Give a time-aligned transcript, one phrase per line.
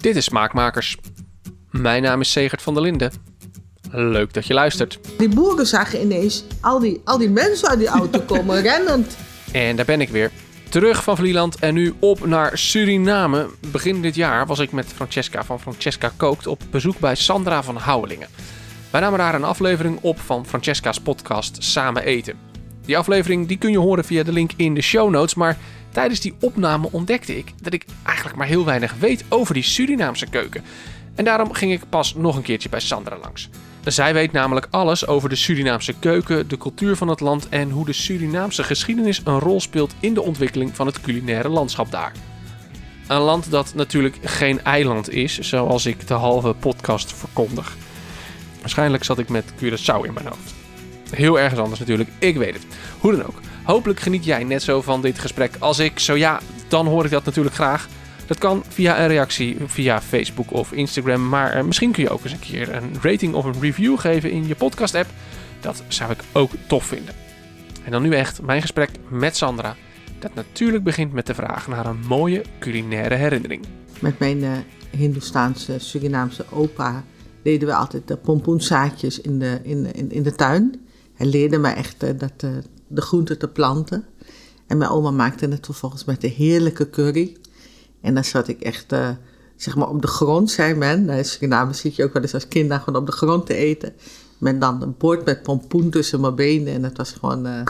[0.00, 0.96] Dit is Smaakmakers.
[1.70, 3.12] Mijn naam is Segert van der Linden.
[3.90, 4.98] Leuk dat je luistert.
[5.18, 9.16] Die boeren zagen ineens al die, al die mensen uit die auto komen, rennend.
[9.52, 10.30] En daar ben ik weer.
[10.68, 13.48] Terug van Vlieland en nu op naar Suriname.
[13.70, 17.76] Begin dit jaar was ik met Francesca van Francesca Kookt op bezoek bij Sandra van
[17.76, 18.28] Houwelingen.
[18.90, 22.38] Wij namen daar een aflevering op van Francesca's podcast Samen Eten.
[22.84, 25.58] Die aflevering die kun je horen via de link in de show notes, maar
[25.92, 30.26] tijdens die opname ontdekte ik dat ik eigenlijk maar heel weinig weet over die Surinaamse
[30.26, 30.62] keuken.
[31.14, 33.48] En daarom ging ik pas nog een keertje bij Sandra langs.
[33.84, 37.84] Zij weet namelijk alles over de Surinaamse keuken, de cultuur van het land en hoe
[37.84, 42.12] de Surinaamse geschiedenis een rol speelt in de ontwikkeling van het culinaire landschap daar.
[43.06, 47.76] Een land dat natuurlijk geen eiland is, zoals ik de halve podcast verkondig.
[48.60, 50.54] Waarschijnlijk zat ik met Curaçao in mijn hoofd.
[51.10, 52.66] Heel ergens anders natuurlijk, ik weet het.
[52.98, 53.40] Hoe dan ook.
[53.70, 55.98] Hopelijk geniet jij net zo van dit gesprek als ik.
[55.98, 57.88] Zo ja, dan hoor ik dat natuurlijk graag.
[58.26, 61.28] Dat kan via een reactie via Facebook of Instagram.
[61.28, 64.30] Maar eh, misschien kun je ook eens een keer een rating of een review geven
[64.30, 65.10] in je podcast-app.
[65.60, 67.14] Dat zou ik ook tof vinden.
[67.84, 69.76] En dan nu echt mijn gesprek met Sandra.
[70.18, 73.64] Dat natuurlijk begint met de vraag naar een mooie culinaire herinnering.
[74.00, 74.52] Met mijn uh,
[74.90, 77.04] Hindoestaanse, Surinaamse opa
[77.42, 80.80] deden we altijd de pompoenzaadjes in de, in, in, in de tuin.
[81.14, 82.50] Hij leerde me echt uh, dat, uh,
[82.90, 84.04] de groenten te planten.
[84.66, 87.36] En mijn oma maakte het vervolgens met de heerlijke curry.
[88.00, 89.08] En dan zat ik echt, uh,
[89.56, 91.08] zeg maar, op de grond, zei men.
[91.08, 93.92] In Suriname zit je ook wel eens als kind gewoon op de grond te eten.
[94.38, 96.74] Men dan een bord met pompoen tussen mijn benen.
[96.74, 97.62] En dat was gewoon, uh,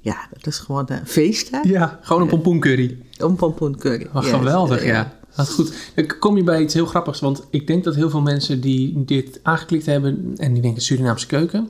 [0.00, 1.50] ja, dat is gewoon een feest.
[1.50, 1.60] Hè?
[1.62, 2.98] Ja, gewoon een pompoencurry.
[3.16, 4.06] Een pompoencurry.
[4.14, 4.92] Oh, geweldig, ja.
[4.92, 5.16] ja.
[5.36, 5.72] Dat goed.
[5.94, 9.04] Dan kom je bij iets heel grappigs, want ik denk dat heel veel mensen die
[9.04, 11.68] dit aangeklikt hebben en die denken Surinaamse keuken,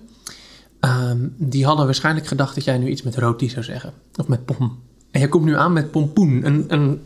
[0.80, 3.92] um, die hadden waarschijnlijk gedacht dat jij nu iets met roti zou zeggen.
[4.16, 4.78] Of met pom.
[5.10, 7.00] En jij komt nu aan met pompoen, een, een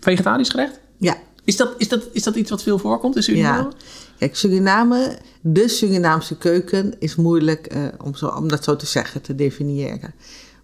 [0.00, 0.80] vegetarisch gerecht?
[0.98, 1.16] Ja.
[1.44, 3.62] Is dat, is, dat, is dat iets wat veel voorkomt in Suriname?
[3.62, 3.76] Ja.
[4.18, 9.22] Kijk, Suriname, de Surinaamse keuken is moeilijk uh, om, zo, om dat zo te zeggen,
[9.22, 10.14] te definiëren.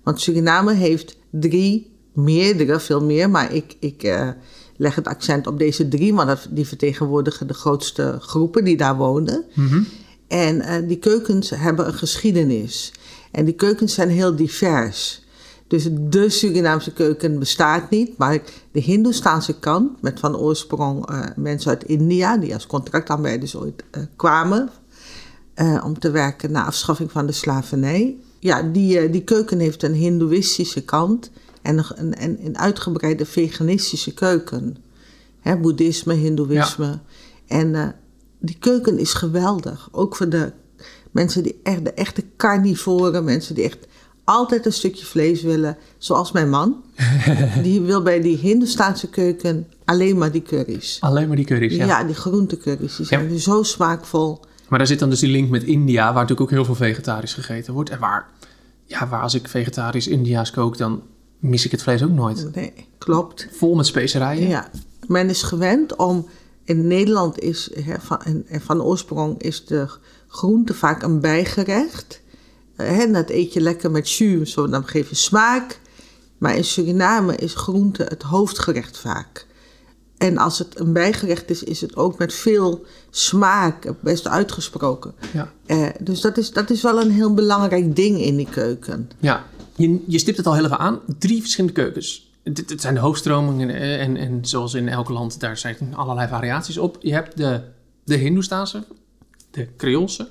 [0.03, 4.28] Want Suriname heeft drie, meerdere, veel meer, maar ik, ik uh,
[4.76, 8.97] leg het accent op deze drie, want dat, die vertegenwoordigen de grootste groepen die daar
[8.97, 9.44] wonen.
[9.54, 9.87] Mm -hmm.
[10.34, 12.92] En uh, die keukens hebben een geschiedenis.
[13.30, 15.24] En die keukens zijn heel divers.
[15.66, 18.38] Dus de Surinaamse keuken bestaat niet, maar
[18.72, 24.02] de Hindoestaanse kant, met van oorsprong uh, mensen uit India, die als contractarbeiders ooit uh,
[24.16, 24.70] kwamen
[25.84, 28.16] om te werken na afschaffing van de slavernij.
[28.38, 31.30] Ja, die, die keuken heeft een Hindoeïstische kant
[31.62, 34.76] en een, een, een uitgebreide veganistische keuken.
[35.40, 36.86] Hè, boeddhisme, Hindoeïsme.
[36.86, 37.00] Ja.
[37.46, 37.94] En
[38.44, 39.88] die keuken is geweldig.
[39.93, 40.53] Ook voor de
[41.10, 43.87] mensen die echt, de echte carnivoren, mensen die echt
[44.25, 46.84] altijd een stukje vlees willen, zoals mijn man.
[47.62, 50.97] die wil bij die Hindoestaanse keuken alleen maar die curry's.
[51.00, 51.87] Alleen maar die curry's, ja.
[51.87, 52.97] Ja, die groentecurry's.
[52.97, 53.38] Die zijn ja.
[53.38, 54.41] zo smaakvol.
[54.69, 57.34] Maar daar zit dan dus die link met India, waar natuurlijk ook heel veel vegetarisch
[57.34, 57.91] gegeten wordt.
[57.91, 58.28] En waar,
[58.84, 61.03] ja, waar als ik vegetarisch India's kook, dan
[61.38, 62.55] mis ik het vlees ook nooit.
[62.55, 63.49] Nee, klopt.
[63.53, 64.49] Vol met specerijen.
[64.49, 64.71] Ja,
[65.06, 66.26] men is gewend om...
[66.64, 69.88] In Nederland is van, van oorsprong is de
[70.28, 72.22] groente vaak een bijgerecht...
[72.76, 75.80] He, dat eet je lekker met jus, zo, dan geef je smaak.
[76.38, 79.47] Maar in Suriname is groente het hoofdgerecht vaak.
[80.19, 85.14] En als het een bijgerecht is, is het ook met veel smaak, best uitgesproken.
[85.32, 85.52] Ja.
[85.66, 89.10] Uh, dus dat is, dat is wel een heel belangrijk ding in die keuken.
[89.19, 89.44] Ja,
[89.76, 91.00] je, je stipt het al heel even aan.
[91.19, 92.33] Drie verschillende keukens.
[92.44, 96.28] Dit, dit zijn de hoofdstromingen en, en, en zoals in elk land, daar zijn allerlei
[96.28, 96.99] variaties op.
[97.00, 97.60] Je hebt de,
[98.05, 98.84] de Hindoestaanse,
[99.50, 100.28] de Creoolse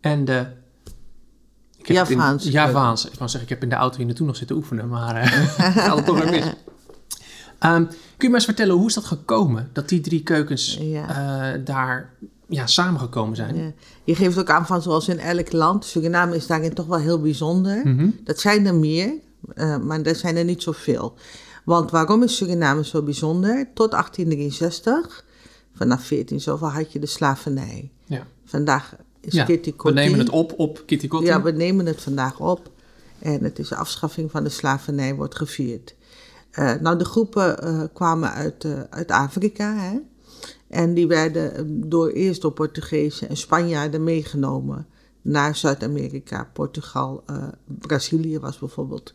[0.00, 0.46] en de
[1.82, 2.50] Javaanse.
[2.50, 3.08] Javaanse.
[3.08, 5.32] Ik wou zeggen, ik heb in de auto hier naartoe nog zitten oefenen, maar uh,
[5.96, 6.44] het toch weer mis.
[7.66, 9.70] Um, kun je me eens vertellen, hoe is dat gekomen?
[9.72, 11.54] Dat die drie keukens ja.
[11.54, 12.14] uh, daar
[12.48, 13.56] ja, samengekomen zijn?
[13.56, 13.72] Ja.
[14.04, 15.84] Je geeft ook aan van zoals in elk land.
[15.84, 17.80] Suriname is daarin toch wel heel bijzonder.
[17.84, 18.20] Mm -hmm.
[18.24, 19.12] Dat zijn er meer,
[19.54, 21.14] uh, maar er zijn er niet zoveel.
[21.64, 23.68] Want waarom is Suriname zo bijzonder?
[23.74, 25.24] Tot 1863,
[25.74, 27.90] vanaf 14 zoveel had je de slavernij.
[28.04, 28.26] Ja.
[28.44, 31.26] Vandaag is ja, Kitty we nemen het op op Kitty Kotti.
[31.26, 32.70] Ja, we nemen het vandaag op.
[33.18, 35.94] En het is de afschaffing van de slavernij wordt gevierd.
[36.58, 39.74] Uh, nou, de groepen uh, kwamen uit, uh, uit Afrika.
[39.74, 39.98] Hè?
[40.68, 44.86] En die werden door, eerst door Portugezen en Spanjaarden meegenomen
[45.22, 46.50] naar Zuid-Amerika.
[46.52, 47.24] Portugal,
[47.64, 49.12] Brazilië was bijvoorbeeld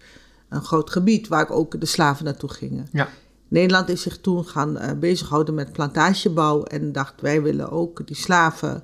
[0.49, 2.87] een groot gebied waar ook de slaven naartoe gingen.
[2.91, 3.09] Ja.
[3.47, 8.83] Nederland is zich toen gaan bezighouden met plantagebouw en dacht wij willen ook die slaven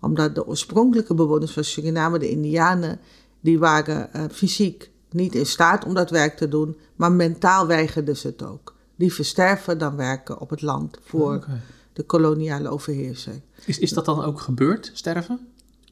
[0.00, 3.00] omdat de oorspronkelijke bewoners van Suriname, de Indianen,
[3.40, 8.16] die waren uh, fysiek niet in staat om dat werk te doen, maar mentaal weigerden
[8.16, 8.74] ze het ook.
[8.96, 11.60] Die versterven dan werken op het land voor, okay.
[11.92, 13.40] de koloniale overheerser.
[13.64, 15.48] Is, is dat dan ook gebeurd, sterven?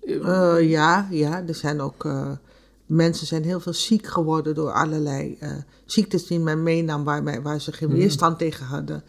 [0.08, 2.04] Uh, ja, ja, er zijn ook.
[2.04, 2.30] Uh,
[2.86, 5.50] mensen zijn heel veel ziek geworden door allerlei uh,
[5.84, 8.38] ziektes die men meenam waar, waar ze geen weerstand mm.
[8.38, 9.04] tegen hadden.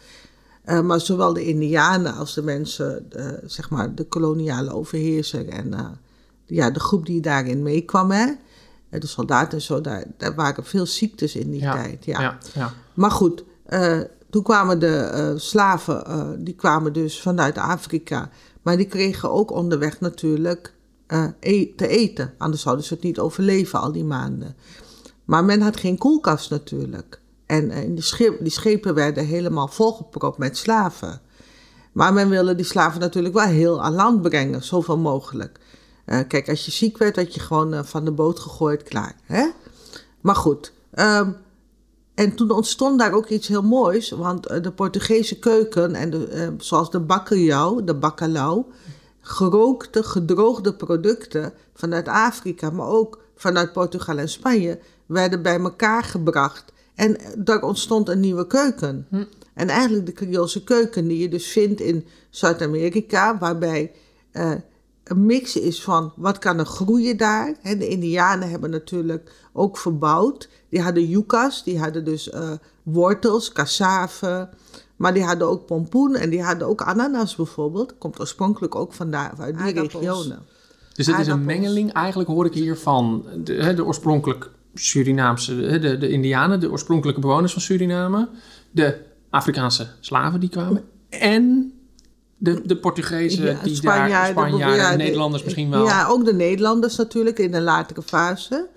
[0.84, 3.10] maar zowel de Indianen als de mensen,
[3.46, 6.00] zeg maar, de koloniale overheerser en
[6.46, 8.26] ja, de groep die daarin meekwam, hè,
[8.90, 12.06] de soldaten en zo, daar, daar waren veel ziektes in die tijd.
[12.06, 12.22] Ja.
[12.22, 12.74] ja, ja.
[12.94, 13.44] Maar goed,
[14.30, 18.30] toen kwamen de slaven, die kwamen dus vanuit Afrika.
[18.62, 20.74] Maar die kregen ook onderweg natuurlijk
[21.14, 21.26] uh,
[21.76, 22.34] te eten.
[22.38, 24.56] Anders zouden ze het niet overleven al die maanden.
[25.26, 27.20] Maar men had geen koelkast natuurlijk.
[27.46, 31.22] En uh, die, die, schepen werden helemaal volgepropt met slaven.
[31.92, 35.60] Maar men wilde die slaven natuurlijk wel heel aan land brengen, zoveel mogelijk.
[36.06, 39.16] Uh, kijk, als je ziek werd, werd je gewoon van de boot gegooid, klaar.
[39.24, 39.50] Hè?
[40.22, 40.74] Maar goed.
[40.94, 41.36] Um,
[42.14, 46.92] en toen ontstond daar ook iets heel moois, want de Portugese keuken, en de, zoals
[46.92, 48.66] de bacalhau, de bacalhau,
[49.30, 56.74] gerookte, gedroogde producten vanuit Afrika, maar ook vanuit Portugal en Spanje, werden bij elkaar gebracht.
[56.96, 59.06] En daar ontstond een nieuwe keuken.
[59.10, 59.24] Hm.
[59.54, 63.92] En eigenlijk de Creoolse keuken die je dus vindt in Zuid-Amerika, waarbij
[64.34, 64.52] uh,
[65.04, 67.56] een mix is van wat kan er groeien daar.
[67.62, 70.50] de Indianen hebben natuurlijk ook verbouwd.
[70.70, 72.52] Die hadden yuccas, die hadden dus uh,
[72.84, 74.50] wortels, cassave,
[75.00, 77.98] maar die hadden ook pompoen en die hadden ook ananas bijvoorbeeld.
[77.98, 80.40] Komt oorspronkelijk ook vandaan, uit die regionen.
[80.94, 85.98] Dus het is een mengeling, eigenlijk hoor ik hier van de, de oorspronkelijk Surinaamse, de,
[85.98, 88.30] de Indianen, de oorspronkelijke bewoners van Suriname,
[88.72, 88.98] de
[89.30, 91.74] Afrikaanse slaven die kwamen en
[92.38, 95.86] de, de Portugezen, ja, die Spanjaarden, daar, Spanjaarden, de, Nederlanders misschien wel.
[95.86, 98.68] Ja, ook de Nederlanders natuurlijk in de latere fase.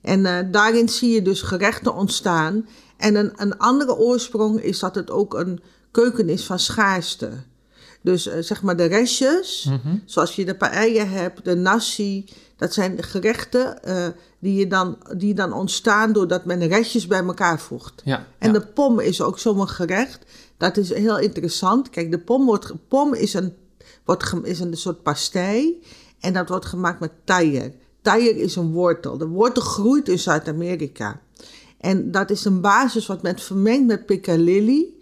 [0.00, 4.94] En uh, daarin zie je dus gerechten ontstaan en een, een andere oorsprong is dat
[4.94, 5.60] het ook een
[5.90, 7.30] keuken is van schaarste.
[8.02, 10.02] Dus uh, zeg maar de restjes, mm-hmm.
[10.04, 12.24] zoals je de paella hebt, de nasi,
[12.56, 14.06] dat zijn de gerechten uh,
[14.38, 18.02] die, je dan, die dan ontstaan doordat men restjes bij elkaar voegt.
[18.04, 18.58] Ja, en ja.
[18.58, 20.24] de pom is ook zo'n gerecht.
[20.56, 21.90] Dat is heel interessant.
[21.90, 23.54] Kijk, de pom, wordt, pom is, een,
[24.04, 25.82] wordt, is een soort pastei
[26.20, 27.72] en dat wordt gemaakt met taier.
[28.02, 29.18] Taier is een wortel.
[29.18, 31.20] De wortel groeit in Zuid-Amerika.
[31.86, 34.94] En dat is een basis wat men vermengt met piccalilli.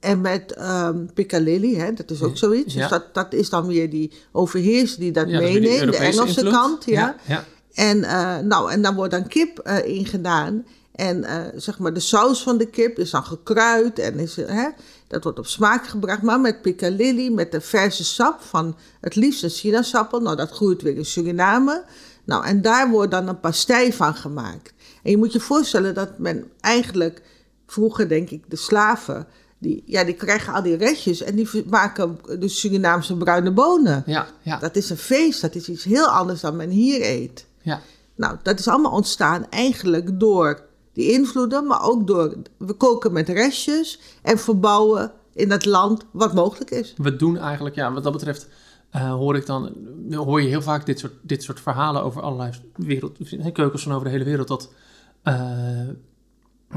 [0.00, 2.74] En met um, piccalilli, hè, dat is ook zoiets.
[2.74, 6.84] Dus dat, dat is dan weer die overheerser die dat meeneemt, de Engelse kant.
[6.84, 7.16] Ja.
[7.26, 10.66] ja, En, uh, nou, en dan wordt dan kip uh, ingedaan.
[10.92, 14.68] En uh, zeg maar de saus van de kip is dan gekruid en is, hè,
[15.06, 16.22] dat wordt op smaak gebracht.
[16.22, 20.20] Maar met piccalilli, met de verse sap van het liefst een sinaasappel.
[20.20, 21.84] Nou, dat groeit weer in Suriname.
[22.24, 24.71] Nou, en daar wordt dan een pastei van gemaakt.
[25.02, 27.22] En je moet je voorstellen dat men eigenlijk
[27.66, 29.26] vroeger, denk ik, de slaven,
[29.58, 34.02] die, ja, die krijgen al die restjes en die maken de Surinaamse bruine bonen.
[34.06, 34.58] Ja, ja.
[34.58, 37.46] Dat is een feest, dat is iets heel anders dan men hier eet.
[37.60, 37.80] Ja.
[38.14, 40.62] Nou, dat is allemaal ontstaan eigenlijk door
[40.92, 46.34] die invloeden, maar ook door we koken met restjes en verbouwen in het land wat
[46.34, 46.94] mogelijk is.
[46.96, 48.48] We doen eigenlijk, ja, wat dat betreft.
[48.96, 49.72] Uh, hoor ik dan,
[50.10, 53.18] hoor je heel vaak dit soort, dit soort verhalen over allerlei wereld,
[53.52, 54.48] keukens van over de hele wereld.
[54.48, 54.70] Dat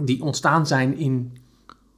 [0.03, 1.37] die ontstaan zijn in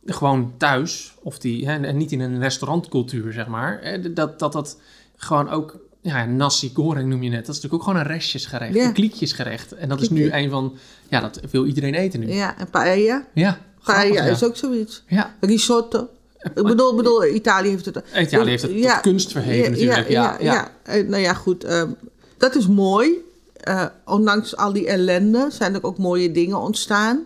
[0.06, 4.00] gewoon thuis, of die, hè, en niet in een restaurantcultuur, zeg maar.
[4.14, 4.80] Dat dat, dat
[5.16, 8.74] gewoon ook, ja, nasi goreng noem je net, dat is natuurlijk ook gewoon een restjesgerecht,
[8.74, 8.86] ja.
[8.86, 9.72] een kliekjesgerecht.
[9.72, 10.78] En dat is nu een van,
[11.10, 12.34] ja, dat wil iedereen eten nu.
[12.34, 13.28] Ja, en paella.
[13.34, 13.60] Ja.
[13.84, 15.04] Paella is ook zoiets.
[15.08, 15.36] Ja.
[15.40, 16.10] Risotto.
[16.38, 18.04] Ik bedoel, bedoel, Italië heeft het...
[18.20, 20.38] Italië heeft het ja, kunst verheven natuurlijk, ja.
[20.40, 21.02] Ja, ja.
[21.02, 21.66] nou ja, goed.
[21.66, 21.84] Uh,
[22.38, 23.26] dat is mooi
[23.68, 27.26] uh, ondanks al die ellende zijn er ook mooie dingen ontstaan.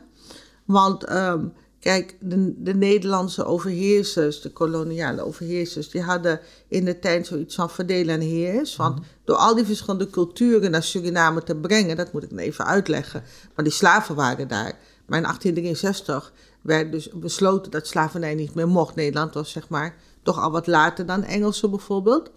[0.66, 7.28] Want um, kijk, de, de, Nederlandse overheersers, de koloniale overheersers, die hadden in de tijd
[7.28, 8.76] zoiets van verdelen en heers.
[8.76, 9.06] Want mhm.
[9.24, 13.24] door al die verschillende culturen naar Suriname te brengen, dat moet ik even uitleggen.
[13.56, 14.74] Maar die slaven waren daar.
[15.06, 18.96] Maar in 1863 werd dus besloten dat slavernij niet meer mocht.
[18.96, 22.32] Nederland was zeg maar toch al wat later dan Engelsen bijvoorbeeld.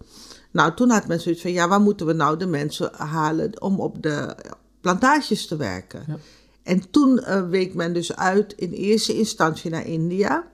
[0.55, 3.79] Nou, toen had men zoiets van, ja, waar moeten we nou de mensen halen om
[3.79, 4.35] op de
[4.81, 6.03] plantages te werken?
[6.07, 6.17] Ja.
[6.63, 10.47] En toen uh, week men dus uit in eerste instantie naar India.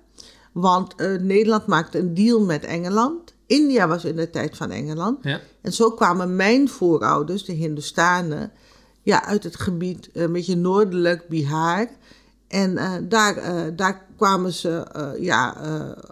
[0.51, 3.34] Want uh, Nederland maakte een deal met Engeland.
[3.46, 5.24] India was in de tijd van Engeland.
[5.24, 5.39] Ja.
[5.62, 8.51] En zo kwamen mijn voorouders, de Hindustanen,
[9.01, 11.88] ja, uit het gebied uh, een beetje noordelijk Bihar.
[12.48, 13.36] En daar,
[13.75, 14.86] daar kwamen ze
[15.20, 15.55] ja,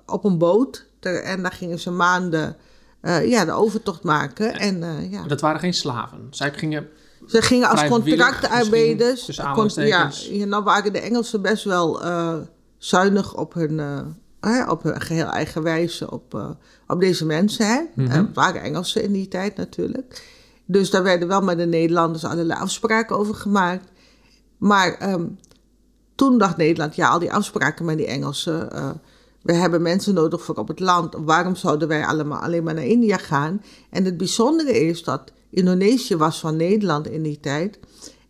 [0.06, 0.86] op een boot.
[1.00, 2.56] Ter, en daar gingen ze maanden
[3.02, 4.60] uh, ja, de overtocht maken.
[4.60, 5.24] En, uh, ja.
[5.24, 6.28] Dat waren geen slaven.
[6.30, 6.88] Zij gingen.
[7.28, 9.26] Ze gingen als contractarbeiders.
[9.26, 9.36] Dus
[9.76, 12.36] ja, ja, nou waren de Engelsen best wel uh,
[12.78, 13.80] zuinig op hun
[14.68, 16.50] op hun geheel eigen wijze op, eh,
[16.88, 17.68] op deze mensen.
[17.68, 17.82] Hè?
[17.96, 18.12] Mhm.
[18.12, 20.24] Eh, het waren Engelsen in die tijd natuurlijk.
[20.66, 23.88] Dus daar werden wel met de Nederlanders allerlei afspraken over gemaakt.
[24.58, 25.26] Maar ehm,
[26.16, 28.70] toen dacht Nederland, ja, al die afspraken met die Engelsen.
[29.42, 31.16] We hebben mensen nodig voor op het land.
[31.18, 33.62] Waarom zouden wij allemaal alleen maar naar India gaan?
[33.90, 37.80] En het bijzondere is dat Indonesië was van Nederland in die tijd.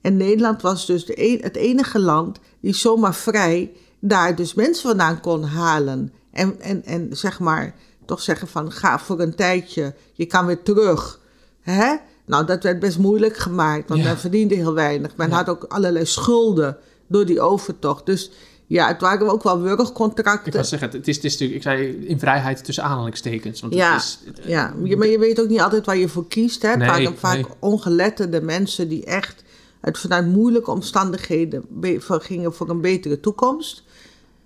[0.02, 4.88] En Nederland was dus de e- het enige land die zomaar vrij daar dus mensen
[4.88, 6.14] vandaan kon halen.
[6.32, 7.76] En, en, en zeg maar,
[8.06, 11.20] toch zeggen van ga voor een tijdje, je kan weer terug.
[11.62, 11.96] Hè?
[12.26, 14.08] Nou, dat werd best moeilijk gemaakt, want Ja.
[14.08, 15.16] men verdiende heel weinig.
[15.16, 15.36] Men Ja.
[15.36, 18.06] had ook allerlei schulden door die overtocht.
[18.06, 18.32] Dus
[18.70, 20.52] ja, het waren ook wel Ik wurgcontracten.
[20.54, 23.62] wou zeggen, het is, het is natuurlijk, ik zei in vrijheid tussen aanhalingstekens.
[23.62, 26.28] Want Ja, het is, Ja, je- maar je weet ook niet altijd waar je voor
[26.28, 26.62] kiest.
[26.62, 26.70] Hè?
[26.70, 27.46] Het Nee, waren vaak nee.
[27.60, 29.44] ongeletterde mensen die echt
[29.82, 31.64] uit vanuit moeilijke omstandigheden
[32.04, 33.84] gingen voor een betere toekomst.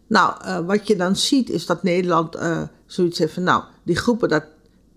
[0.07, 3.95] Nou, eh, wat je dan ziet is dat Nederland eh, zoiets heeft van, nou, die
[3.95, 4.43] groepen dat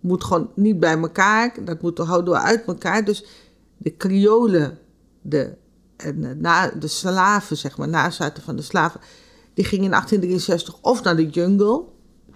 [0.00, 3.04] moet gewoon niet bij elkaar, dat moet, houden we uit elkaar.
[3.04, 3.24] Dus
[3.76, 4.78] de Kriolen,
[5.22, 5.54] de,
[5.96, 9.00] en, eh, na, de slaven, zeg maar, nazaten van de slaven,
[9.54, 11.84] die gingen in 1863 of naar de jungle,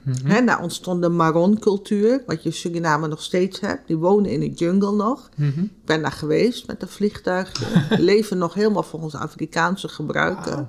[0.03, 0.47] Mhm.
[0.47, 3.87] Daar ontstond de Maron-cultuur, wat je in Suriname nog steeds hebt.
[3.87, 5.29] Die wonen in de jungle nog.
[5.37, 5.61] Mhm.
[5.61, 7.67] Ik ben daar geweest met een vliegtuigje.
[7.99, 10.69] leven nog helemaal volgens Afrikaanse gebruiken.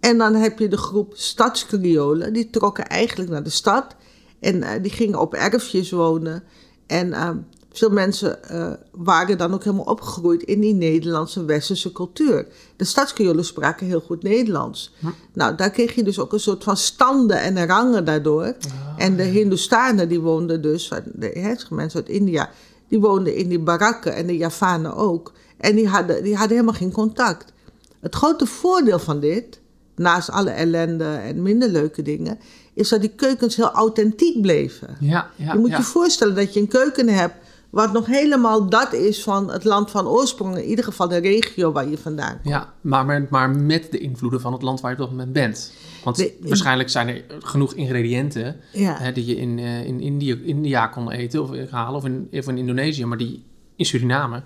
[0.00, 2.32] En dan heb je de groep stadskriolen.
[2.32, 3.96] Die trokken eigenlijk naar de stad.
[4.40, 6.42] En eh, die gingen op erfjes wonen.
[6.86, 7.30] En eh,
[7.78, 12.46] veel mensen eh, waren dan ook helemaal opgegroeid in die Nederlandse westerse cultuur.
[12.76, 14.94] De stadskriolen spraken heel goed Nederlands.
[14.98, 15.06] Hm.
[15.32, 18.54] Nou, daar kreeg je dus ook een soort van standen en rangen daardoor.
[18.96, 22.50] En de Hindoestanen die woonden dus, de mensen uit India,
[22.88, 25.32] die woonden in die barakken en de Javanen ook.
[25.56, 27.52] En die hadden, die hadden helemaal geen contact.
[28.00, 29.60] Het grote voordeel van dit,
[29.96, 32.38] naast alle ellende en minder leuke dingen,
[32.74, 34.96] is dat die keukens heel authentiek bleven.
[35.00, 35.76] Ja, ja, je moet ja.
[35.76, 37.34] je voorstellen dat je een keuken hebt
[37.70, 41.72] wat nog helemaal dat is van het land van oorsprong, in ieder geval de regio
[41.72, 42.48] waar je vandaan komt.
[42.54, 45.32] Ja, maar, maar, maar met de invloeden van het land waar je op dat moment
[45.32, 45.72] bent.
[46.04, 48.96] Want De- waarschijnlijk zijn er genoeg ingrediënten Ja.
[48.98, 52.48] hè, die je in, eh, in India, India kon eten of halen, of in, of
[52.48, 53.44] in Indonesië, maar die
[53.76, 54.42] in Suriname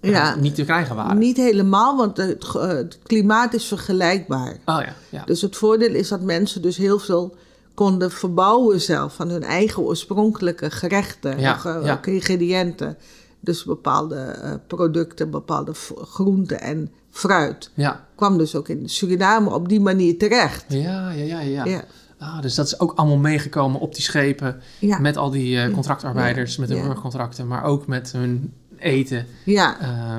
[0.00, 0.34] eh, Ja.
[0.34, 1.18] niet te krijgen waren.
[1.18, 4.50] Niet helemaal, want het, het klimaat is vergelijkbaar.
[4.64, 5.24] Oh ja, ja.
[5.24, 7.36] Dus het voordeel is dat mensen dus heel veel
[7.76, 12.04] konden verbouwen zelf van hun eigen oorspronkelijke gerechten, Ja, eh, ja.
[12.04, 12.96] ingrediënten.
[13.40, 17.70] Dus bepaalde eh, producten, bepaalde groenten en fruit.
[17.74, 18.04] ja.
[18.14, 20.64] Kwam dus ook in Suriname op die manier terecht.
[20.68, 21.64] Ja, ja, ja, ja.
[21.64, 21.84] Ja.
[22.18, 24.60] Ah, dus dat is ook allemaal meegekomen op die schepen.
[24.80, 24.98] Ja.
[24.98, 29.26] Met al die eh, contractarbeiders, met hun werkcontracten, maar ook met hun eten.
[29.44, 29.76] Ja,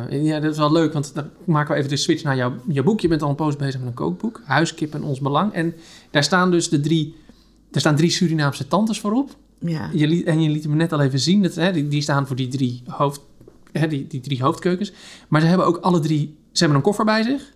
[0.09, 2.83] ja, dat is wel leuk, want dan maken we even de switch naar jouw, jouw
[2.83, 2.99] boek.
[2.99, 5.53] Je bent al een poos bezig met een kookboek, Huiskip en Ons Belang.
[5.53, 5.75] En
[6.11, 7.15] daar staan dus de drie,
[7.71, 9.35] daar staan drie Surinaamse tantes voorop.
[9.59, 9.89] ja.
[9.93, 12.27] Je liet, en je liet me net al even zien, dat, hè, die, die staan
[12.27, 13.21] voor die drie, hoofd,
[13.71, 14.93] hè, die, die drie hoofdkeukens.
[15.27, 17.53] Maar ze hebben ook alle drie, ze hebben een koffer bij zich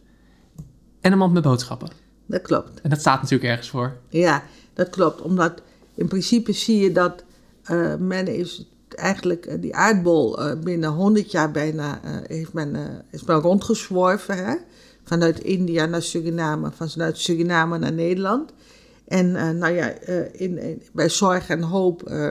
[1.02, 1.90] en een mand met boodschappen.
[2.26, 2.82] dat klopt.
[2.82, 3.98] En dat staat natuurlijk ergens voor.
[4.10, 5.22] Ja, dat klopt.
[5.22, 5.62] Omdat
[5.96, 7.24] in principe zie je dat
[7.64, 13.24] eh, men is eigenlijk eh, die aardbol eh, binnen 100 jaar bijna heeft men, is
[13.24, 14.46] men rondgezworven.
[14.46, 14.56] Hè?
[15.04, 18.54] Vanuit India naar Suriname, vanuit Suriname naar Nederland.
[19.12, 22.28] En eh, nou ja, eh, in, in- bij Zorg en Hoop, eh,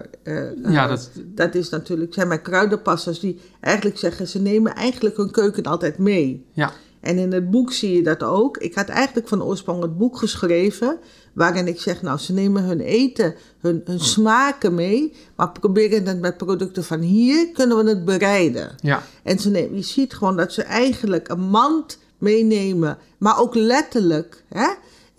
[0.68, 5.30] Ja, dat, dat is natuurlijk, zijn mijn kruidenpassers die eigenlijk zeggen, ze nemen eigenlijk hun
[5.30, 6.46] keuken altijd mee.
[6.52, 8.56] ja, En in het boek zie je dat ook.
[8.56, 10.98] Ik had eigenlijk van oorsprong het boek geschreven.
[11.32, 15.12] Waarin ik zeg, nou, ze nemen hun eten, hun, hun smaken mee.
[15.36, 18.74] Maar proberen het met producten van hier, kunnen we het bereiden.
[18.80, 22.98] ja, En ze nemen, je ziet gewoon dat ze eigenlijk een mand meenemen.
[23.18, 24.44] Maar ook letterlijk.
[24.48, 24.68] Hè?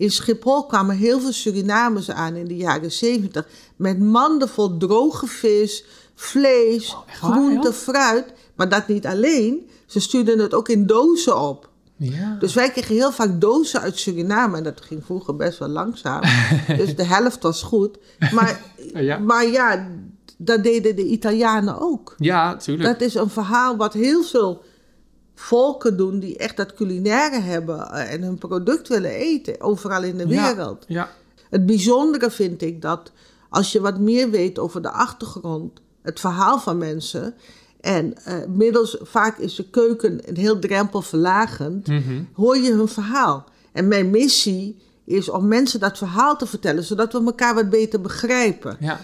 [0.02, 3.46] In Schiphol kwamen heel veel Surinamers aan in de jaren zeventig.
[3.76, 8.24] Met manden vol droge vis, vlees, Oh, waar, groente, fruit.
[8.54, 9.68] Maar dat niet alleen.
[9.86, 11.68] Ze stuurden het ook in dozen op.
[11.96, 12.36] ja.
[12.38, 14.56] Dus wij kregen heel vaak dozen uit Suriname.
[14.56, 16.20] En dat ging vroeger best wel langzaam.
[16.78, 17.98] dus de helft was goed.
[18.32, 18.60] Maar
[18.94, 19.18] Ja.
[19.18, 19.88] maar ja
[20.38, 22.14] dat deden de Italianen ook.
[22.18, 22.88] ja, tuurlijk.
[22.98, 24.62] Dat is een verhaal wat heel veel
[25.42, 30.16] volken doen die echt dat culinaire hebben eh, en hun product willen eten, overal in
[30.16, 30.84] de wereld.
[30.88, 31.10] Ja,
[31.50, 33.12] Het bijzondere vind ik dat
[33.48, 37.34] als je wat meer weet over de achtergrond, het verhaal van mensen,
[37.80, 42.22] en eh, middels vaak is de keuken een heel drempelverlagend, mhm.
[42.32, 43.44] hoor je hun verhaal.
[43.72, 48.00] En mijn missie is om mensen dat verhaal te vertellen, zodat we elkaar wat beter
[48.00, 49.00] begrijpen ja.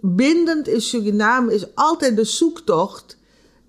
[0.00, 3.16] bindend in Suriname is altijd de zoektocht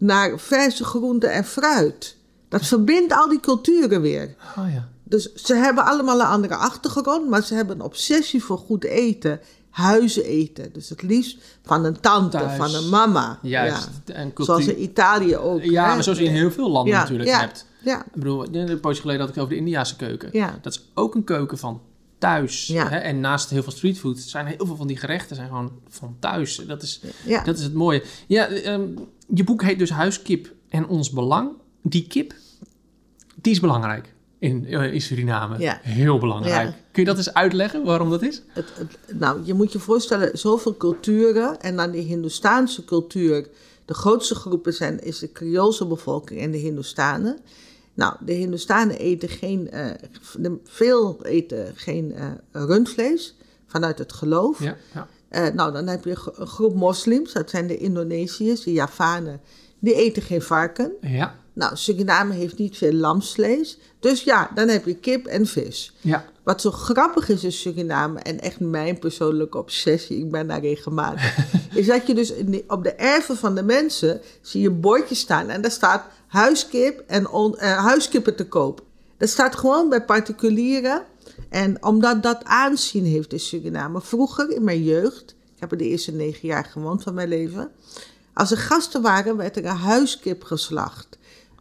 [0.05, 2.15] naar verse groenten en fruit.
[2.50, 4.35] Dat verbindt al die culturen weer.
[4.57, 4.88] Oh ja.
[5.03, 9.39] dus ze hebben allemaal een andere achtergrond, maar ze hebben een obsessie voor goed eten.
[9.69, 10.74] Huizeneten.
[10.74, 12.57] Dus het liefst van een tante, Thuis.
[12.57, 13.39] van een mama.
[13.41, 13.89] Juist.
[14.05, 14.13] Ja.
[14.13, 14.45] En cultuur.
[14.55, 15.63] Zoals in Italië ook.
[15.63, 15.93] ja, hè?
[15.93, 17.39] maar zoals je in heel veel landen Ja, natuurlijk ja.
[17.39, 17.65] hebt.
[17.83, 20.29] Ja, Ik bedoel, een poosje geleden had ik het over de Indiase keuken.
[20.31, 20.59] ja.
[20.62, 21.81] Dat is ook een keuken van
[22.17, 22.67] thuis.
[22.67, 22.89] Ja.
[22.89, 22.98] Hè?
[22.98, 26.55] En naast heel veel streetfood zijn heel veel van die gerechten zijn gewoon van thuis.
[26.67, 27.43] Dat is, ja.
[27.43, 28.03] dat is het mooie.
[28.27, 28.88] Ja, ehm,
[29.34, 31.50] je boek heet dus Huiskip en ons belang.
[31.81, 32.34] Die kip,
[33.41, 35.60] die is belangrijk in, eh, in Suriname.
[35.60, 35.79] Ja.
[35.81, 36.74] Heel belangrijk.
[36.91, 38.41] Kun je dat eens uitleggen waarom dat is?
[38.48, 43.50] Het, het- nou, je moet je voorstellen, zoveel culturen en dan die Hindoestaanse cultuur.
[43.86, 47.39] De grootste groepen zijn, is de Creoolse bevolking en de Hindoestanen.
[47.96, 49.86] Nou, de Hindoestanen eten geen, eh,
[50.64, 53.36] veel eten geen eh, rundvlees
[53.68, 54.64] vanuit het geloof.
[54.64, 55.08] Ja, ja.
[55.30, 58.72] Eh, nou, dan heb je een gro- een groep moslims, dat zijn de Indonesiërs, de
[58.72, 59.42] Javanen.
[59.80, 60.92] Die eten geen varken.
[61.02, 61.36] ja.
[61.54, 63.78] Nou, Suriname heeft niet veel lamsvlees.
[64.00, 65.94] Dus ja, dan heb je kip en vis.
[66.02, 66.25] ja.
[66.44, 71.38] Wat zo grappig is in Suriname, en echt mijn persoonlijke obsessie, ik ben daar regelmatig,
[71.80, 72.34] is dat je dus
[72.68, 77.25] op de erven van de mensen zie je bordjes staan en daar staat huiskip en
[77.25, 78.84] eh, huiskippen te koop.
[79.17, 81.03] Dat staat gewoon bij particulieren.
[81.50, 84.01] En omdat dat aanzien heeft in Suriname.
[84.01, 87.72] Vroeger, in mijn jeugd, ik heb er de eerste negen jaar gewoond van mijn leven.
[88.34, 91.17] Als er gasten waren, werd er een huiskip geslacht.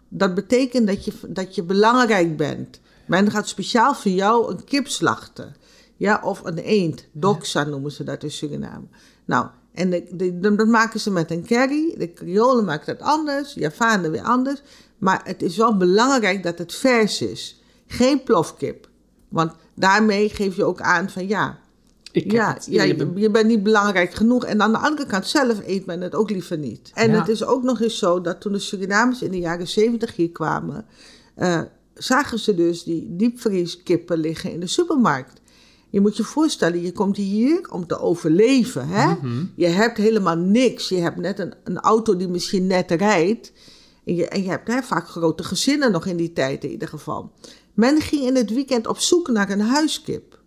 [0.08, 2.80] Dat betekent dat je, dat je belangrijk bent.
[3.06, 5.54] Men gaat speciaal voor jou een kip slachten.
[5.96, 7.06] Ja, of een eend.
[7.12, 8.86] Doxa noemen ze dat in Suriname.
[9.24, 11.94] Nou, en de, de- de- dat maken ze met een curry.
[11.98, 13.54] De Creolen maken dat anders.
[13.54, 14.62] Javanen weer anders.
[14.98, 17.62] Maar het is wel belangrijk dat het vers is.
[17.86, 18.88] Geen plofkip.
[19.28, 21.58] Want daarmee geef je ook aan van ja,
[22.12, 24.44] Ik ja, je je, bent- niet belangrijk genoeg.
[24.44, 26.90] En aan de andere kant zelf eet men het ook liever niet.
[26.94, 27.18] En Ja.
[27.18, 30.30] het is ook nog eens zo dat toen de Surinamers in de jaren zeventig hier
[30.30, 30.86] kwamen...
[31.34, 31.60] eh,
[31.94, 35.40] zagen ze dus die diepvrieskippen liggen in de supermarkt.
[35.94, 38.88] Je moet je voorstellen, je komt hier om te overleven.
[38.88, 39.06] Hè?
[39.06, 39.44] Mhm.
[39.56, 40.88] Je hebt helemaal niks.
[40.88, 43.52] Je hebt net een, een auto die misschien net rijdt.
[44.04, 46.88] En je, en je hebt hè, vaak grote gezinnen nog in die tijd in ieder
[46.88, 47.32] geval.
[47.74, 50.38] Men ging in het weekend op zoek naar een huiskip.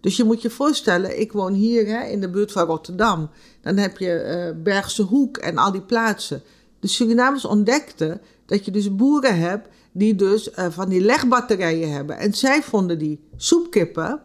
[0.00, 3.30] Dus je moet je voorstellen, ik woon hier hè, in de buurt van Rotterdam.
[3.60, 6.42] Dan heb je eh, Bergse Hoek en al die plaatsen.
[6.80, 12.18] De Surinamers ontdekten dat je dus boeren hebt die dus eh, van die legbatterijen hebben.
[12.18, 14.22] En zij vonden die soepkippen,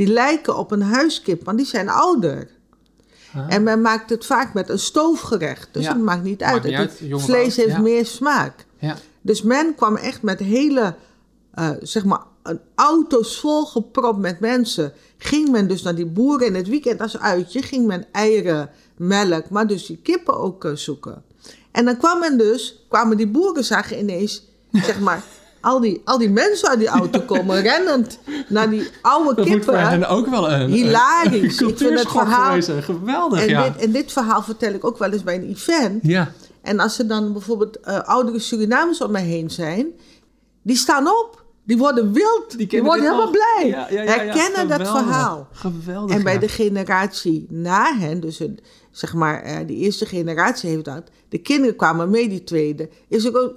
[0.00, 2.48] die lijken op een huiskip, want die zijn ouder.
[3.48, 5.68] En men maakt het vaak met een stoofgerecht.
[5.72, 5.92] Dus Ja.
[5.92, 6.52] het maakt niet uit.
[6.52, 7.80] Maakt niet Het- uit, vlees heeft ja.
[7.80, 8.66] meer smaak.
[8.78, 8.96] Ja.
[9.20, 10.94] Dus men kwam echt met hele,
[11.54, 14.92] eh, zeg maar, een auto's volgepropt met mensen.
[15.18, 19.50] Ging men dus naar die boeren in het weekend als uitje, ging men eieren, melk,
[19.50, 21.22] maar dus die kippen ook eh, zoeken.
[21.70, 24.44] En dan kwam men dus, kwamen die boeren zagen ineens,
[24.88, 25.22] zeg maar,
[25.60, 28.18] al die, al die mensen uit die auto komen rennend
[28.48, 29.74] naar die oude Dat moet kippen.
[29.74, 31.32] voor hen ook wel een, Hilarisch.
[31.32, 32.60] een Ik vind het cultuurschok verhaal-.
[32.62, 33.68] Geweldig, En, ja.
[33.68, 35.98] dit, en dit verhaal vertel ik ook wel eens bij een event.
[36.02, 36.32] Ja.
[36.62, 39.86] En als er dan bijvoorbeeld eh, oudere Surinamers om mij heen zijn,
[40.62, 41.38] die staan op.
[41.64, 42.70] Die worden wild.
[42.70, 43.30] Die, worden helemaal al.
[43.30, 43.68] blij.
[43.68, 44.10] Ja, ja, ja.
[44.10, 45.48] Herkennen dat verhaal.
[45.52, 48.58] Geweldig, En bij de generatie na hen, dus een,
[48.90, 51.02] zeg maar, eh, de eerste generatie heeft dat.
[51.28, 52.88] De kinderen kwamen mee, die tweede.
[53.08, 53.54] Is ook,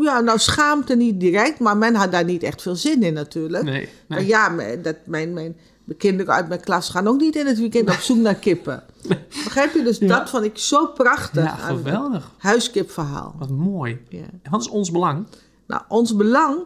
[0.00, 3.64] ja, nou schaamte niet direct, maar men had daar niet echt veel zin in natuurlijk.
[3.64, 7.36] Nee, Maar ja, mijn- dat, mijn, mijn de kinderen uit mijn klas gaan ook niet
[7.36, 8.82] in het weekend op zoek naar kippen.
[9.44, 9.82] Begrijp je?
[9.82, 10.06] Dus Ja.
[10.18, 12.30] dat vond ik zo prachtig Ja, geweldig.
[12.38, 13.34] huiskipverhaal.
[13.38, 14.00] Wat mooi.
[14.08, 14.18] Ja.
[14.42, 15.26] En wat is ons belang?
[15.66, 16.58] Nou, ons belang,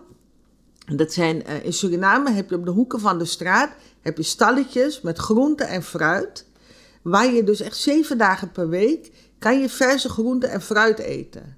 [0.86, 4.22] dat zijn eh, in Suriname heb je op de hoeken van de straat heb je
[4.22, 6.46] stalletjes met groente en fruit,
[7.02, 11.56] waar je dus echt zeven dagen per week kan je verse groente en fruit eten.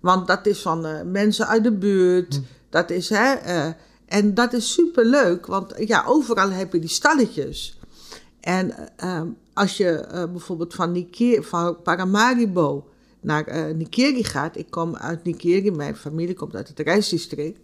[0.00, 3.72] Want dat is van eh, mensen uit de buurt, dat is hè, eh,
[4.06, 7.78] en dat is super leuk, want ja, overal heb je die stalletjes.
[8.40, 12.88] En eh, ehm, als je eh, bijvoorbeeld van, Niker, van Paramaribo
[13.20, 17.60] naar eh Nikeri gaat, ik kom uit Nikeri, mijn familie komt uit het reisdistrict,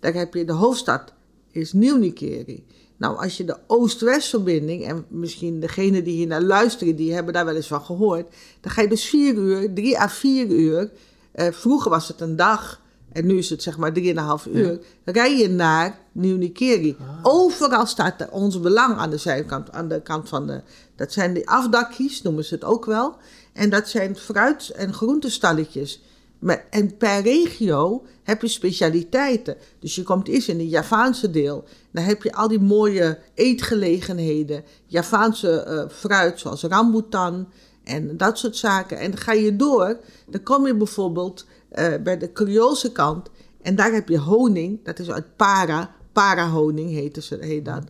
[0.00, 1.12] daar heb je de hoofdstad,
[1.50, 2.64] is Nieuw Nikeri.
[2.96, 7.44] Nou, als je de Oost-West-verbinding, en misschien degene die hier naar luisteren, die hebben daar
[7.44, 10.90] wel eens van gehoord, dan ga je dus vier uur, drie à vier uur,
[11.34, 12.80] eh, vroeger was het een dag,
[13.12, 16.96] en nu is het zeg maar drieënhalf uur, rij je naar Nieuw Nikeri.
[17.22, 20.62] Overal staat er ons belang aan de zijkant, aan de kant van de,
[20.96, 23.16] dat zijn de afdakjes, noemen ze het ook wel.
[23.52, 26.02] En dat zijn fruit- en groentestalletjes.
[26.38, 29.56] Maar, en per regio heb je specialiteiten.
[29.78, 31.64] Dus je komt eerst in het Javaanse deel.
[31.90, 34.64] Dan heb je al die mooie eetgelegenheden.
[34.86, 37.48] Javaanse eh, fruit zoals rambutan
[37.84, 38.98] en dat soort zaken.
[38.98, 39.98] En dan ga je door.
[40.28, 43.28] Dan kom je bijvoorbeeld eh, bij de Creoolse kant.
[43.62, 44.84] En daar heb je honing.
[44.84, 45.94] Dat is uit para.
[46.12, 47.82] parahoning heette ze, heet dat.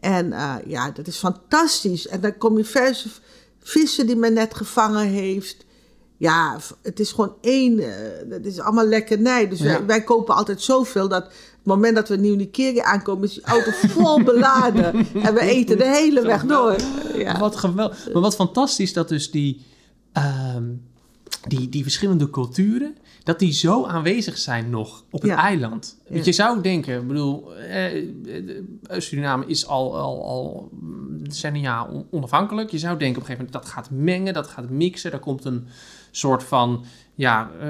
[0.00, 2.06] En eh, ja, dat is fantastisch.
[2.08, 3.08] En dan kom je verse
[3.60, 5.64] vissen die men net gevangen heeft.
[6.16, 7.78] Ja, het is gewoon één.
[7.78, 9.48] eh, Het is allemaal lekkernij.
[9.48, 11.32] Dus wij kopen altijd zoveel dat.
[11.64, 14.94] Het moment dat we nieuw Nigeria aankomen, is die auto vol beladen.
[15.22, 16.76] en we eten de hele weg door.
[17.16, 17.38] Ja.
[17.38, 18.12] Wat geweldig.
[18.12, 19.60] Maar wat fantastisch dat dus die,
[20.12, 20.64] ehm,
[21.48, 25.36] die, die verschillende culturen, dat die zo aanwezig zijn nog op het Ja.
[25.36, 25.98] eiland.
[26.08, 28.04] Want je zou denken, ik bedoel, eh, eh,
[28.88, 30.68] Suriname is al, al, al
[31.10, 32.70] decennia on- onafhankelijk.
[32.70, 35.10] Je zou denken op een gegeven moment, dat gaat mengen, dat gaat mixen.
[35.10, 35.66] Daar komt een
[36.10, 37.68] soort van, ja, eh,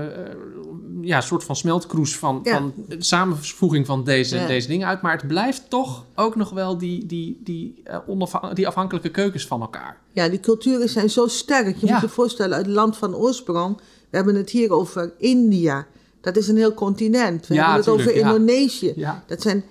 [1.00, 2.52] ja soort van smeltkroes van, Ja.
[2.56, 4.46] van samenvoeging van deze, Ja.
[4.46, 5.02] deze dingen uit.
[5.02, 9.60] Maar het blijft toch ook nog wel die, die, die, onafha- die afhankelijke keukens van
[9.60, 9.98] elkaar.
[10.12, 11.76] Ja, die culturen zijn zo sterk.
[11.76, 11.92] Je Ja.
[11.92, 13.76] moet je voorstellen, het land van oorsprong.
[14.10, 15.86] We hebben het hier over India.
[16.20, 17.46] Dat is een heel continent.
[17.46, 18.20] We hebben het tuurlijk, over.
[18.20, 18.94] Indonesië.
[19.26, 19.64] Dat zijn,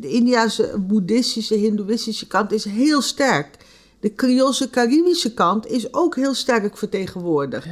[0.00, 3.56] de Indiase, boeddhistische, hindoeïstische kant is heel sterk.
[4.00, 7.66] De Creoolse, Caribische kant is ook heel sterk vertegenwoordigd.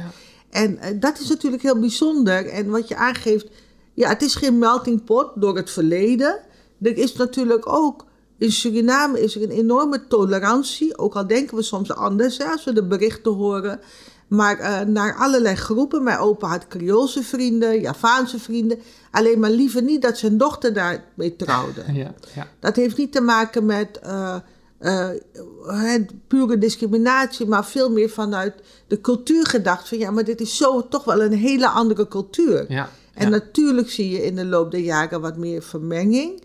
[0.49, 2.47] En eh, dat is natuurlijk heel bijzonder.
[2.47, 3.47] En wat je aangeeft,
[3.93, 6.39] ja, het is geen melting pot door het verleden.
[6.81, 8.05] Er is natuurlijk ook,
[8.37, 10.97] in Suriname is er een enorme tolerantie.
[10.97, 13.79] Ook al denken we soms anders hè, als we de berichten horen.
[14.27, 16.03] Maar eh, naar allerlei groepen.
[16.03, 18.79] Mijn opa had Creoolse vrienden, Javaanse vrienden.
[19.11, 21.83] Alleen maar liever niet dat zijn dochter daarmee trouwde.
[21.93, 22.47] Ja, ja.
[22.59, 24.35] Dat heeft niet te maken met eh,
[24.79, 28.53] het pure discriminatie, maar veel meer vanuit
[28.87, 29.87] de cultuur gedacht.
[29.87, 32.65] Van ja, maar dit is zo toch wel een hele andere cultuur.
[32.67, 32.89] ja.
[33.13, 33.31] En ja.
[33.31, 36.43] natuurlijk zie je in de loop der jaren wat meer vermenging.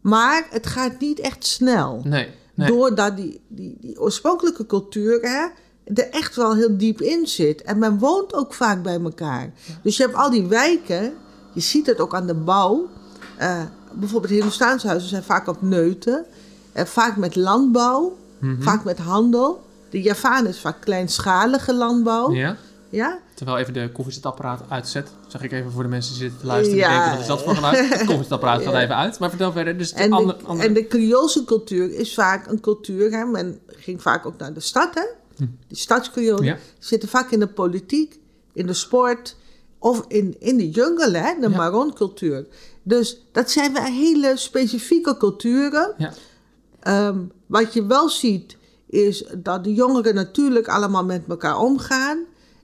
[0.00, 2.00] Maar het gaat niet echt snel.
[2.04, 2.68] Nee, nee.
[2.68, 5.46] Doordat die, die, die oorspronkelijke cultuur hè,
[5.94, 7.62] er echt wel heel diep in zit.
[7.62, 9.52] En men woont ook vaak bij elkaar.
[9.82, 11.14] Dus je hebt al die wijken.
[11.52, 12.88] Je ziet het ook aan de bouw.
[13.36, 16.26] Eh, bijvoorbeeld Hindoestaanse huizen zijn vaak op neuten.
[16.76, 18.16] Eh, vaak met landbouw.
[18.38, 18.62] Mhm.
[18.62, 19.64] Vaak met handel.
[19.90, 22.32] De Javaan is vaak kleinschalige landbouw.
[22.32, 22.56] Ja.
[22.90, 23.18] Ja?
[23.34, 25.08] Terwijl even de koffiezetapparaat uitzet.
[25.28, 26.78] Zeg ik even voor de mensen die zitten te luisteren.
[26.78, 26.88] Ja.
[26.94, 27.78] Denken, wat is dat voor geluid?
[27.88, 28.80] Het koffiezetapparaat gaat Ja.
[28.82, 29.18] even uit.
[29.18, 29.78] Maar vertel verder.
[29.78, 30.68] Dus de En, andere, de, andere...
[30.68, 33.10] en de Creoolse cultuur is vaak een cultuur.
[33.10, 33.24] Hè?
[33.24, 34.94] Men ging vaak ook naar de stad.
[34.94, 35.04] Hè?
[35.68, 36.56] Die stadskreolen Ja.
[36.78, 38.18] zitten vaak in de politiek,
[38.52, 39.36] in de sport
[39.78, 41.34] of in, in de jungle, hè?
[41.40, 41.56] de Ja.
[41.56, 42.46] Maron-cultuur.
[42.82, 45.94] Dus dat zijn wel hele specifieke culturen.
[45.98, 46.12] Ja.
[46.86, 52.18] Ehm, wat je wel ziet, is dat de jongeren natuurlijk allemaal met elkaar omgaan.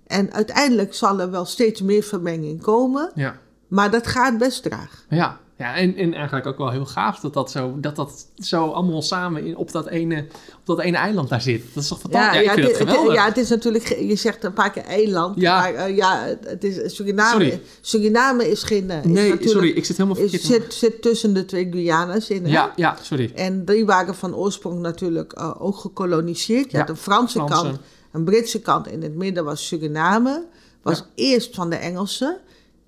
[0.07, 3.11] En uiteindelijk zal er wel steeds meer vermenging komen.
[3.15, 3.39] Ja.
[3.69, 5.05] Maar dat gaat best traag.
[5.09, 8.71] Ja, ja en, en eigenlijk ook wel heel gaaf dat dat zo, dat dat zo
[8.71, 10.27] allemaal samen in, op, dat ene,
[10.61, 11.63] op dat ene eiland daar zit.
[11.75, 12.41] Dat is toch fantastisch?
[12.43, 13.15] Ja, ik vind het, het geweldig.
[13.15, 15.59] ja, het is natuurlijk, je zegt een paar keer eiland, Ja.
[15.61, 17.31] maar eh, ja, het- is Suriname.
[17.31, 17.61] Sorry.
[17.81, 18.91] Suriname is geen.
[18.91, 20.43] eh, is nee, sorry, ik zit helemaal verkeerd.
[20.43, 22.45] zit, zit tussen de twee Guyanas in.
[22.45, 22.51] hè?
[22.51, 23.33] ja, ja, sorry.
[23.35, 26.71] En die waren van oorsprong natuurlijk eh, ook gekoloniseerd.
[26.71, 27.55] Je Ja, had een Franse, Franse.
[27.63, 27.79] kant,
[28.13, 28.87] een Britse kant.
[28.89, 30.45] In het midden was Suriname.
[30.83, 31.05] Was Ja.
[31.15, 32.37] eerst van de Engelsen.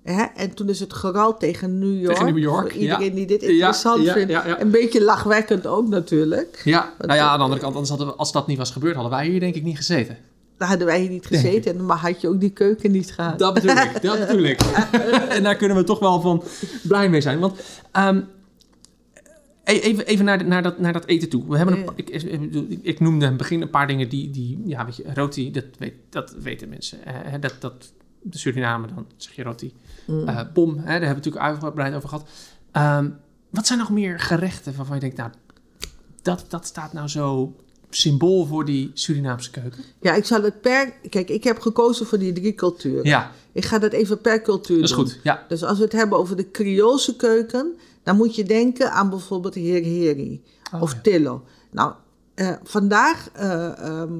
[0.05, 0.23] Hè?
[0.35, 2.17] En toen is het geral tegen New York.
[2.17, 3.15] Tegen New York, Voor iedereen ja.
[3.15, 4.31] die dit interessant ja, vindt.
[4.31, 4.61] ja.
[4.61, 6.61] Een beetje lachwekkend ook natuurlijk.
[6.63, 8.93] Ja, nou ja, aan de andere kant, anders hadden we, als dat niet was gebeurd,
[8.93, 10.17] hadden wij hier denk ik niet gezeten.
[10.57, 11.77] Daar hadden wij hier niet gezeten.
[11.77, 13.39] En maar had je ook die keuken niet gehad.
[13.39, 14.61] Dat bedoel ik, dat bedoel ik.
[15.35, 16.43] en daar kunnen we toch wel van
[16.83, 17.39] blij mee zijn.
[17.39, 17.59] Want
[17.91, 18.21] ehm,
[19.63, 21.43] e- even, even naar, de- naar, dat, naar dat eten toe.
[21.47, 22.09] We hebben een, ik,
[22.81, 25.65] ik, noemde in het begin een paar dingen die, die ja, weet je, roti, dat,
[25.77, 26.99] weet, dat weten mensen.
[27.39, 27.91] Dat, dat,
[28.31, 29.73] de Suriname, dan zeg je roti.
[30.07, 30.27] Mm.
[30.27, 32.27] Eh, pom, hè, daar hebben we het natuurlijk uitgebreid over gehad.
[32.71, 33.09] Ehm,
[33.49, 35.31] wat zijn nog meer gerechten waarvan je denkt, nou,
[36.21, 37.55] dat, dat staat nou zo
[37.89, 39.83] symbool voor die Surinaamse keuken?
[40.01, 40.93] Ja, ik zal het per...
[41.09, 43.05] Kijk, ik heb gekozen voor die drie culturen.
[43.05, 45.05] Ja, Ik ga dat even per cultuur dat is doen.
[45.05, 45.19] goed.
[45.23, 47.75] Ja, Dus als we het hebben over de Creoolse keuken...
[48.03, 50.99] dan moet je denken aan bijvoorbeeld Heer Heri Oh, of ja.
[51.01, 51.43] Tillo.
[51.71, 51.93] Nou,
[52.35, 54.13] eh, vandaag eh, ehm,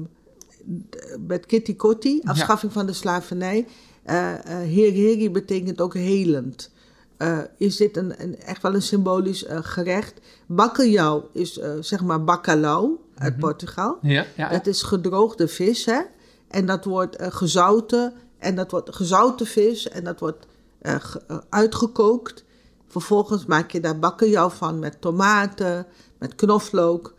[1.26, 3.66] met Kitty Kotti, afschaffing van de slavernij...
[4.12, 6.70] Heri betekent ook helend.
[7.16, 10.14] Eh, is dit een, een, echt wel een symbolisch gerecht.
[10.46, 13.40] Bacalhau is eh, zeg maar bacalhau uit Mhm.
[13.40, 13.98] Portugal.
[14.02, 14.48] ja, ja, ja.
[14.48, 16.00] Dat is gedroogde vis, hè.
[16.48, 18.12] En dat wordt gezouten.
[18.38, 19.88] En dat wordt gezouten vis.
[19.88, 20.46] En dat wordt
[20.82, 22.44] ge- uitgekookt.
[22.88, 25.86] Vervolgens maak je daar bakkenjauw van met tomaten,
[26.18, 27.14] met knoflook.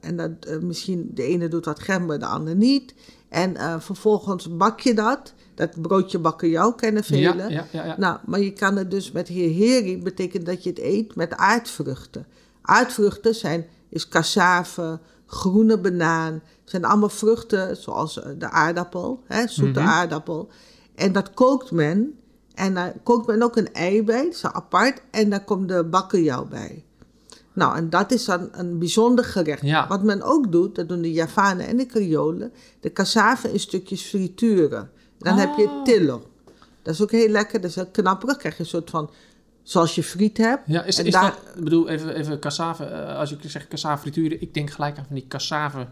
[0.00, 2.94] en dat, misschien de ene doet wat gember, de ander niet.
[3.32, 5.32] En eh, vervolgens bak je dat.
[5.54, 7.50] Dat broodje bakkenjauw kennen ja, velen.
[7.50, 7.94] ja, ja, ja.
[7.98, 12.26] Nou, maar je kan het dus met heri betekent dat je het eet met aardvruchten.
[12.62, 19.80] Aardvruchten zijn, is cassave, groene banaan, zijn allemaal vruchten zoals eh, de aardappel, hè, zoete
[19.80, 19.88] Mhm.
[19.88, 20.48] aardappel.
[20.94, 22.18] En dat kookt men
[22.54, 26.44] en daar kookt men ook een ei bij, is apart, en daar komt de bakkenjauw
[26.46, 26.84] bij.
[27.54, 29.62] Nou, en dat is dan een bijzonder gerecht.
[29.62, 29.86] Ja.
[29.88, 34.02] Wat men ook doet, dat doen de Javanen en de Creolen, de cassave in stukjes
[34.02, 34.90] frituren.
[35.18, 35.84] Dan heb je Oh.
[35.84, 36.22] tillo.
[36.82, 38.36] Dat is ook heel lekker, dat is heel knapperig.
[38.36, 39.10] krijg je een soort van,
[39.62, 40.62] zoals je friet hebt.
[40.66, 43.68] Ja, is, En is daar- dat, ik bedoel, even, even cassave, eh, als je zegt
[43.68, 45.86] cassave frituren, ik denk gelijk aan van die cassave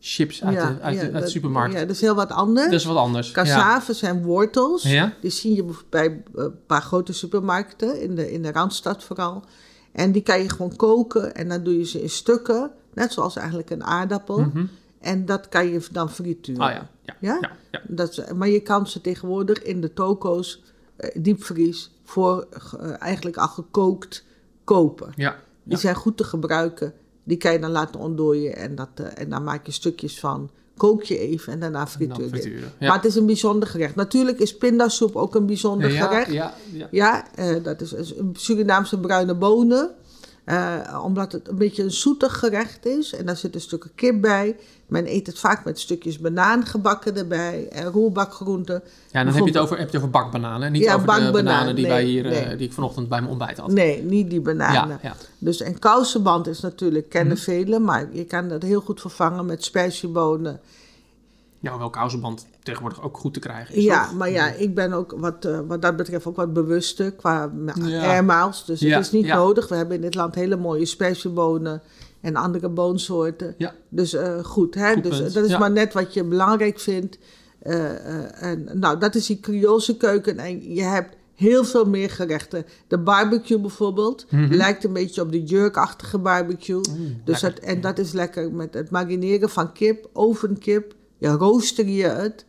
[0.00, 1.74] chips uit, Ja, de, uit, ja, de, uit de dat- supermarkt.
[1.74, 2.70] Ja, dat is heel wat anders.
[2.70, 3.30] dat is wat anders.
[3.30, 4.82] Cassave zijn wortels.
[5.20, 9.44] Die zie je bij eh, een paar grote supermarkten, in de, in de Randstad vooral.
[9.92, 13.36] En die kan je gewoon koken en dan doe je ze in stukken, net zoals
[13.36, 14.38] eigenlijk een aardappel.
[14.40, 14.64] Mhm.
[15.00, 16.60] En dat kan je dan frituren.
[16.62, 17.38] Ah ja, ja, Ja?
[17.40, 17.80] ja, ja.
[17.88, 20.62] Dat is- maar je kan ze tegenwoordig in de toko's,
[20.96, 22.46] eh, diepvries, voor
[22.80, 24.24] eh, eigenlijk al gekookt
[24.64, 25.12] kopen.
[25.16, 25.36] ja.
[25.64, 26.92] Die zijn goed te gebruiken.
[27.24, 30.50] Die kan je dan laten ontdooien en, dat, eh, en dan maak je stukjes van.
[30.76, 32.64] Kook je even en daarna frituur je.
[32.80, 33.94] Maar het is een bijzonder gerecht.
[33.94, 36.32] Natuurlijk is pindasoep ook een bijzonder ja, gerecht.
[36.32, 36.88] Ja, ja.
[36.90, 39.90] Ja, eh, dat is is een Surinaamse bruine bonen.
[40.44, 43.14] Eh, omdat het een beetje een zoetig gerecht is.
[43.14, 44.56] En daar zitten stukken kip bij.
[44.86, 47.68] Men eet het vaak met stukjes banaan gebakken erbij.
[47.68, 48.82] En roerbakgroenten.
[49.10, 50.72] Ja, dan heb je het over, heb je het over bakbananen.
[50.72, 52.56] Niet Ja, over de bananen die, wij hier, eh, nee.
[52.56, 53.70] die ik vanochtend bij mijn ontbijt had.
[53.72, 54.88] Nee, niet die bananen.
[54.88, 55.14] Ja, ja.
[55.38, 57.42] Dus en kousenband is natuurlijk, kennen Mhm.
[57.42, 57.82] velen.
[57.84, 60.60] Maar je kan dat heel goed vervangen met spijsjebonen.
[61.62, 63.84] Ja, wel kousenband tegenwoordig ook goed te krijgen is.
[63.84, 64.14] Ja, toch?
[64.16, 67.74] maar ja, ik ben ook wat, eh, wat dat betreft ook wat bewuster qua ma-
[67.84, 68.02] Ja.
[68.02, 68.64] airmiles.
[68.64, 69.36] Dus Ja, het is niet ja.
[69.36, 69.68] nodig.
[69.68, 71.82] We hebben in dit land hele mooie spijsjebonen
[72.20, 73.54] en andere boonsoorten.
[73.88, 74.92] Dus eh, goed, hè?
[74.92, 77.18] Goed dus, punt, eh, dat is maar net wat je belangrijk vindt.
[77.62, 80.38] En, nou, dat is die Creoolse keuken.
[80.38, 82.64] En je hebt heel veel meer gerechten.
[82.88, 84.54] De barbecue bijvoorbeeld Mhm.
[84.54, 86.80] lijkt een beetje op de jurkachtige barbecue.
[86.90, 90.94] Mm, Dus dat, en dat is lekker met het marineren van kip, ovenkip.
[91.22, 92.44] Ja, rooster je het.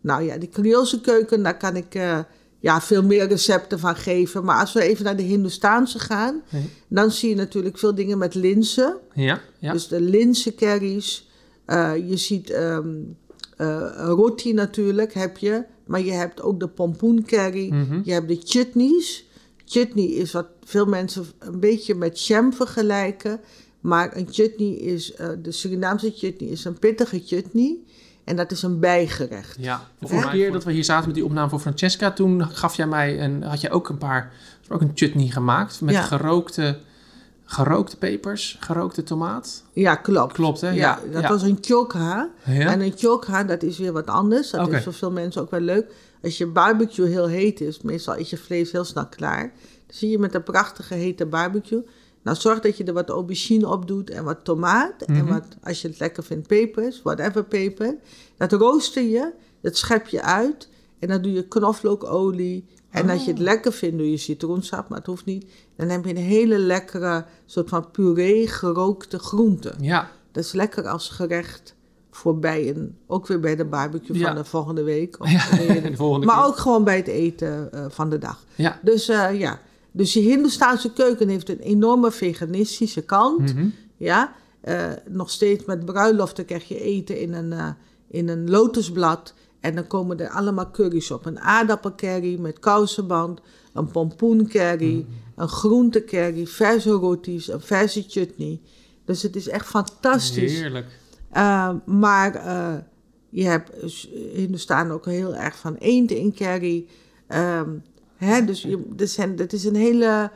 [0.00, 2.18] Nou ja, die Creoolse keuken, daar kan ik eh,
[2.58, 4.44] ja, veel meer recepten van geven.
[4.44, 6.70] Maar als we even naar de Hindoestaanse gaan, Nee.
[6.88, 8.96] dan zie je natuurlijk veel dingen met linzen.
[9.14, 9.72] Ja, ja.
[9.72, 11.28] Dus de linzencurry's.
[11.64, 12.78] Eh, je ziet eh,
[13.96, 15.64] roti natuurlijk, heb je.
[15.86, 17.68] Maar je hebt ook de pompoencurry.
[17.72, 18.00] Mhm.
[18.04, 19.24] Je hebt de chutneys.
[19.64, 23.40] Chutney is wat veel mensen een beetje met jam vergelijken.
[23.80, 27.78] Maar een chutney is, de Surinaamse chutney is een pittige chutney.
[28.24, 29.56] En dat is een bijgerecht.
[29.58, 32.74] Ja, de vorige keer dat we hier zaten met die opname voor Francesca, toen gaf
[32.74, 34.32] jij mij een, had jij ook een paar,
[34.68, 36.02] ook een chutney gemaakt met Ja.
[36.02, 36.78] gerookte,
[37.44, 39.62] gerookte pepers, gerookte tomaat.
[39.72, 40.32] Ja, klopt.
[40.32, 40.68] Klopt, hè?
[40.70, 40.74] Ja,
[41.10, 42.28] Ja, dat was een chokha.
[42.44, 44.50] En een chokha, dat is weer wat anders.
[44.50, 45.92] Dat is voor veel mensen ook wel leuk.
[46.22, 49.40] Als je barbecue heel heet is, meestal is je vlees heel snel klaar.
[49.86, 51.82] Dan zie je met een prachtige hete barbecue.
[52.22, 55.02] Nou, zorg dat je er wat aubergine op doet en wat tomaat.
[55.02, 55.32] En Mhm.
[55.32, 57.96] wat, als je het lekker vindt, pepers, whatever peper.
[58.36, 60.68] Dat rooster je, dat schep je uit.
[60.98, 62.64] En dan doe je knoflookolie.
[62.90, 63.44] En als je het Oh.
[63.44, 65.46] lekker vindt, doe je citroensap, maar het hoeft niet.
[65.76, 69.74] Dan heb je een hele lekkere soort van puree gerookte groenten.
[69.80, 71.74] Ja, Dat is lekker als gerecht
[72.10, 74.26] voor bij een, ook weer bij de barbecue Ja.
[74.26, 75.20] van de volgende week.
[75.20, 75.50] Of ja.
[75.80, 76.44] de volgende maar keer.
[76.46, 78.44] ook gewoon bij het eten eh, van de dag.
[78.54, 78.78] Ja.
[78.82, 79.60] Dus eh, ja,
[79.92, 83.54] dus die Hindoestaanse keuken heeft een enorme veganistische kant.
[83.54, 83.66] Mhm.
[83.96, 87.68] Ja, Eh, nog steeds met bruiloften krijg je eten in een, eh,
[88.10, 89.34] in een lotusblad.
[89.60, 91.26] En dan komen er allemaal curry's op.
[91.26, 93.40] Een aardappelcurry met kousenband,
[93.72, 95.40] een pompoencurry, Mhm.
[95.40, 98.60] een groentecurry, verse roties, een verse chutney.
[99.04, 100.58] Dus het is echt fantastisch.
[100.60, 100.86] Heerlijk.
[101.36, 102.74] Uh, maar uh,
[103.28, 103.70] je hebt
[104.34, 106.86] Hindustan ook heel erg van eend in curry.
[107.28, 107.82] Um,
[108.26, 110.30] hè, dus je, zijn, het is een hele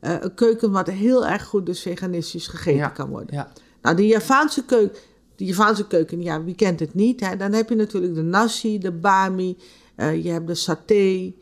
[0.00, 3.34] uh, een keuken wat heel erg goed dus veganistisch gegeten Ja, kan worden.
[3.34, 3.52] Ja.
[3.82, 4.98] Nou, de Javaanse keuken,
[5.36, 7.20] de Javaanse keuken, ja, wie kent het niet?
[7.20, 7.36] Hè?
[7.36, 9.56] Dan heb je natuurlijk de nasi, de bami,
[9.96, 11.32] uh, je hebt de saté.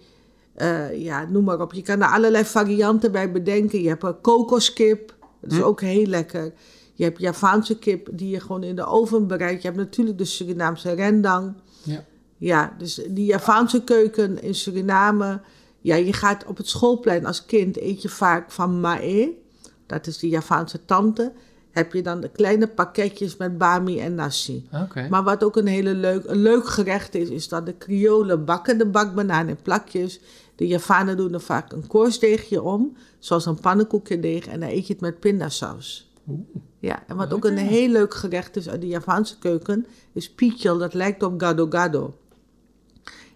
[0.57, 1.73] Uh, ja, noem maar op.
[1.73, 3.83] Je kan er allerlei varianten bij bedenken.
[3.83, 5.65] Je hebt een kokoskip, dat is Hm.
[5.65, 6.53] ook heel lekker.
[6.95, 9.63] Je hebt Javaanse kip die je gewoon in de oven bereidt.
[9.63, 11.55] Je hebt natuurlijk de Surinaamse rendang.
[11.83, 12.05] Ja.
[12.37, 15.41] Ja, dus die Javaanse keuken in Suriname.
[15.81, 19.39] Ja, je gaat op het schoolplein als kind eet je vaak van mae.
[19.87, 21.33] Dat is de Javaanse tante.
[21.71, 24.69] Heb je dan de kleine pakketjes met bami en nasi.
[24.83, 25.07] Oké.
[25.11, 28.79] Maar wat ook een hele leuk, een leuk gerecht is, is dat de Kriolen bakken
[28.79, 30.21] de bakbanaan in plakjes.
[30.57, 34.47] De Javanen doen er vaak een koorsteegje om, zoals een pannenkoekendeeg.
[34.47, 36.13] En dan eet je het met pindasaus.
[36.29, 36.41] Oeh.
[36.81, 40.79] Ja, en wat ook een heel leuk gerecht is uit de Javaanse keuken, is pichel.
[40.79, 42.15] Dat lijkt op gado-gado.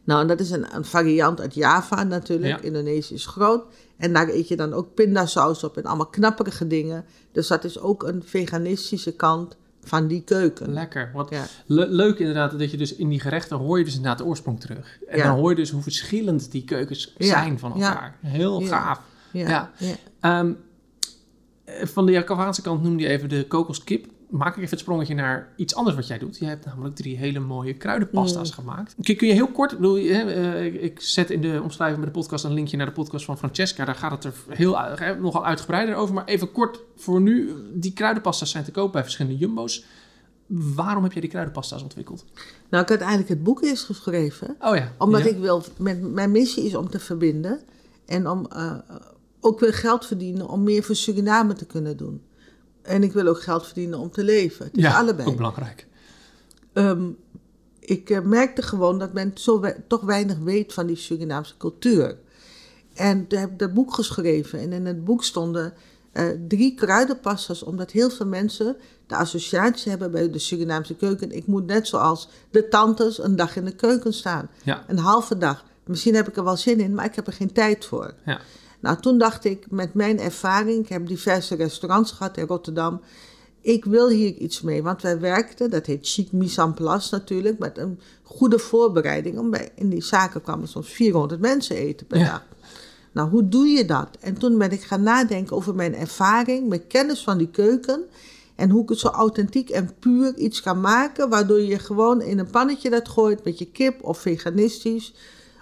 [0.04, 2.58] Nou, en dat is een, een variant uit Java natuurlijk.
[2.60, 2.66] Ja.
[2.66, 3.64] Indonesië is groot.
[3.96, 7.04] En daar eet je dan ook pindasaus op en allemaal knapperige dingen.
[7.32, 10.72] Dus dat is ook een veganistische kant van die keuken.
[10.72, 11.10] Lekker.
[11.14, 11.44] Wat Ja.
[11.66, 14.60] le- leuk inderdaad dat je dus in die gerechten hoor je dus inderdaad de oorsprong
[14.60, 14.98] terug.
[15.08, 15.24] En Ja.
[15.26, 17.88] dan hoor je dus hoe verschillend die keukens zijn van ja.
[17.88, 18.16] elkaar.
[18.20, 19.00] Heel gaaf.
[19.32, 19.70] Ja, Ja.
[19.78, 19.94] ja.
[20.20, 20.52] Ehm,
[21.64, 24.06] Eh, Van de Javaanse kant noemde je even de kokoskip.
[24.32, 26.38] Maak ik even het sprongetje naar iets anders wat jij doet.
[26.38, 28.94] Je hebt namelijk drie hele mooie kruidenpasta's gemaakt.
[29.02, 32.18] Kun, kun je heel kort, bedoel, hè, eh, ik zet in de omschrijving bij de
[32.18, 33.84] podcast een linkje naar de podcast van Francesca.
[33.84, 36.14] Daar gaat het er heel, eh, nogal uitgebreider over.
[36.14, 39.84] Maar even kort voor nu, die kruidenpasta's zijn te koop bij verschillende jumbo's.
[40.46, 42.24] Waarom heb jij die kruidenpasta's ontwikkeld?
[42.70, 44.56] Nou, ik had eigenlijk het boek eerst geschreven.
[44.60, 44.92] Oh ja.
[44.98, 45.30] Omdat Ja.
[45.30, 47.60] ik wil, mijn, mijn missie is om te verbinden.
[48.06, 48.74] En om eh,
[49.40, 52.22] ook weer geld verdienen om meer voor Suriname te kunnen doen.
[52.82, 54.64] En ik wil ook geld verdienen om te leven.
[54.66, 55.28] Het is ja, allebei.
[55.28, 55.86] ook belangrijk.
[56.72, 57.08] Ehm,
[57.78, 62.16] ik eh, merkte gewoon dat men zo we- toch weinig weet van die Surinaamse cultuur.
[62.94, 64.58] En toen heb ik dat boek geschreven.
[64.58, 65.72] En in het boek stonden
[66.12, 71.30] eh, drie kruidenpassers, omdat heel veel mensen de associatie hebben bij de Surinaamse keuken.
[71.30, 74.50] Ik moet net zoals de tantes een dag in de keuken staan.
[74.64, 74.84] Ja.
[74.88, 75.64] Een halve dag.
[75.86, 78.14] Misschien heb ik er wel zin in, maar ik heb er geen tijd voor.
[78.24, 78.40] Ja.
[78.82, 83.00] Nou, toen dacht ik, met mijn ervaring, ik heb diverse restaurants gehad in Rotterdam.
[83.60, 87.58] Ik wil hier iets mee, want wij werkten, dat heet chic mise en place natuurlijk,
[87.58, 89.38] met een goede voorbereiding.
[89.38, 92.24] Om bij, in die zaken kwamen soms 400 mensen eten per Ja.
[92.24, 92.46] dag.
[93.12, 94.08] Nou, hoe doe je dat?
[94.20, 98.02] En toen ben ik gaan nadenken over mijn ervaring, mijn kennis van die keuken.
[98.56, 102.38] En hoe ik het zo authentiek en puur iets kan maken, waardoor je gewoon in
[102.38, 105.14] een pannetje dat gooit met je kip of veganistisch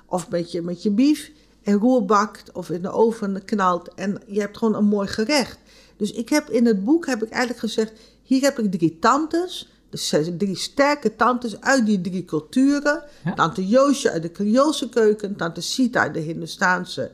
[0.06, 1.30] of met je, met je bief
[1.70, 5.59] en roer bakt of in de oven knalt en je hebt gewoon een mooi gerecht.
[5.96, 9.72] Dus ik heb in het boek heb ik eigenlijk gezegd, hier heb ik drie tantes,
[9.90, 13.02] dus drie sterke tantes uit die drie culturen.
[13.24, 13.35] Ja.
[13.35, 17.11] Tante Joosje uit de Creoolse keuken, tante Sita uit de Hindustaanse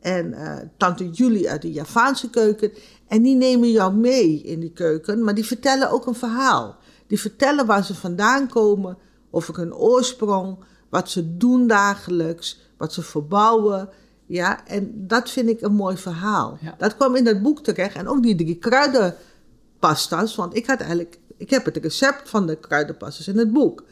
[0.00, 2.72] en eh, tante Julie uit de Javaanse keuken.
[3.08, 6.76] En die nemen jou mee in die keuken, maar die vertellen ook een verhaal.
[7.06, 8.98] Die vertellen waar ze vandaan komen,
[9.30, 10.56] over hun oorsprong,
[10.88, 13.88] wat ze doen dagelijks, wat ze verbouwen.
[14.26, 16.58] Ja, en dat vind ik een mooi verhaal.
[16.60, 16.74] Ja.
[16.78, 17.96] Dat kwam in dat boek terecht.
[17.96, 22.56] En ook die drie kruidenpastas, want ik had eigenlijk, ik heb het recept van de
[22.56, 23.84] kruidenpastas in het boek.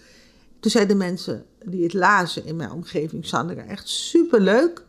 [0.60, 4.84] Toen zeiden mensen die het lazen in mijn omgeving, Sandra, echt superleuk.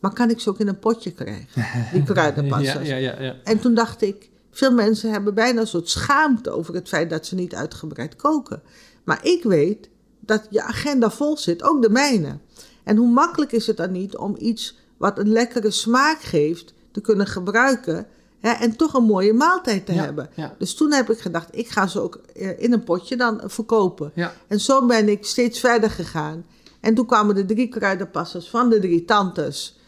[0.00, 2.86] Maar kan ik ze ook in een potje krijgen, die kruidenpastas?
[2.86, 3.36] Ja, ja, ja, ja.
[3.44, 7.26] En toen dacht ik, veel mensen hebben bijna een soort schaamte over het feit dat
[7.26, 8.62] ze niet uitgebreid koken.
[9.04, 9.88] Maar ik weet
[10.26, 12.38] dat je agenda vol zit, ook de mijne.
[12.84, 17.00] En hoe makkelijk is het dan niet om iets wat een lekkere smaak geeft te
[17.00, 18.06] kunnen gebruiken
[18.40, 20.30] hè, en toch een mooie maaltijd te Ja, hebben.
[20.34, 20.54] ja.
[20.58, 24.10] Dus toen heb ik gedacht, ik ga ze ook eh, in een potje dan verkopen.
[24.14, 24.32] Ja.
[24.46, 26.44] En zo ben ik steeds verder gegaan.
[26.80, 29.78] En toen kwamen de drie kruidenpassers van de drie tantes.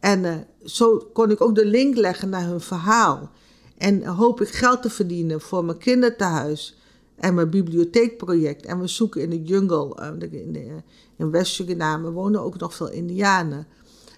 [0.00, 3.30] En eh, zo kon ik ook de link leggen naar hun verhaal.
[3.78, 6.76] En hoop ik geld te verdienen voor mijn kinderthuis
[7.22, 8.66] en mijn bibliotheekproject.
[8.66, 10.06] En we zoeken in de jungle, eh,
[10.46, 10.82] in, de-
[11.16, 13.66] in West-Suriname wonen ook nog veel Indianen.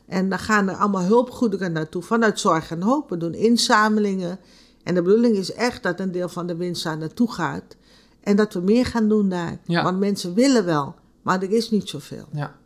[0.06, 3.10] En dan gaan er allemaal hulpgoederen naartoe vanuit Zorg en Hoop.
[3.10, 4.38] We doen inzamelingen.
[4.82, 7.76] En de bedoeling is echt dat een deel van de winst daar naartoe gaat.
[8.20, 9.58] En dat we meer gaan doen daar.
[9.64, 9.82] Ja.
[9.82, 12.24] Want mensen willen wel, maar er is niet zoveel.
[12.32, 12.56] Ja.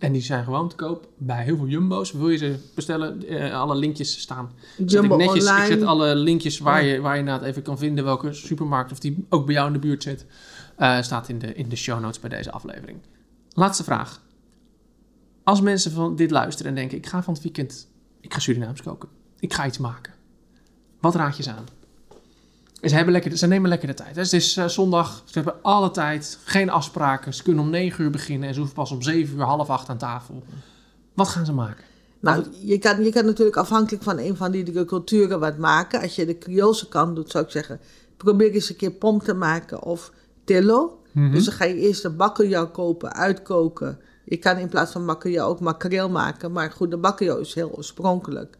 [0.00, 2.12] En die zijn gewoon te koop bij heel veel jumbo's.
[2.12, 3.26] Wil je ze bestellen?
[3.28, 4.50] Eh, alle linkjes staan.
[4.76, 5.66] Zet Jumbo ik, netjes, ik online.
[5.66, 9.26] zet alle linkjes waar je, waar je inderdaad even kan vinden welke supermarkt of die
[9.28, 10.26] ook bij jou in de buurt zit.
[10.76, 12.98] eh, staat in de, in de show notes bij deze aflevering.
[13.52, 14.20] Laatste vraag.
[15.44, 17.88] Als mensen van dit luisteren en denken: ik ga van het weekend,
[18.20, 19.08] ik ga Surinaams koken.
[19.38, 20.12] Ik ga iets maken.
[21.00, 21.66] Wat raad je ze aan?
[22.82, 24.14] Ze, hebben lekker, ze nemen lekker de tijd.
[24.14, 24.22] hè.
[24.22, 27.34] Het is eh, zondag, ze hebben alle tijd, geen afspraken.
[27.34, 29.88] Ze kunnen om 9 uur beginnen en ze hoeven pas om 7 uur, half acht
[29.88, 30.42] aan tafel.
[31.14, 31.84] Wat gaan ze maken?
[32.20, 36.00] Nou, je kan, je kan natuurlijk afhankelijk van een van die culturen wat maken.
[36.00, 37.80] Als je de Creoolse kant doet, zou ik zeggen,
[38.16, 40.12] probeer eens een keer pom te maken of
[40.44, 41.02] tillo.
[41.12, 41.32] Mhm.
[41.32, 43.98] Dus dan ga je eerst de bakkeljauw kopen, uitkoken.
[44.24, 46.52] Je kan in plaats van bakkeljauw ook makreel maken.
[46.52, 48.58] Maar goed, de bakkeljauw is heel oorspronkelijk.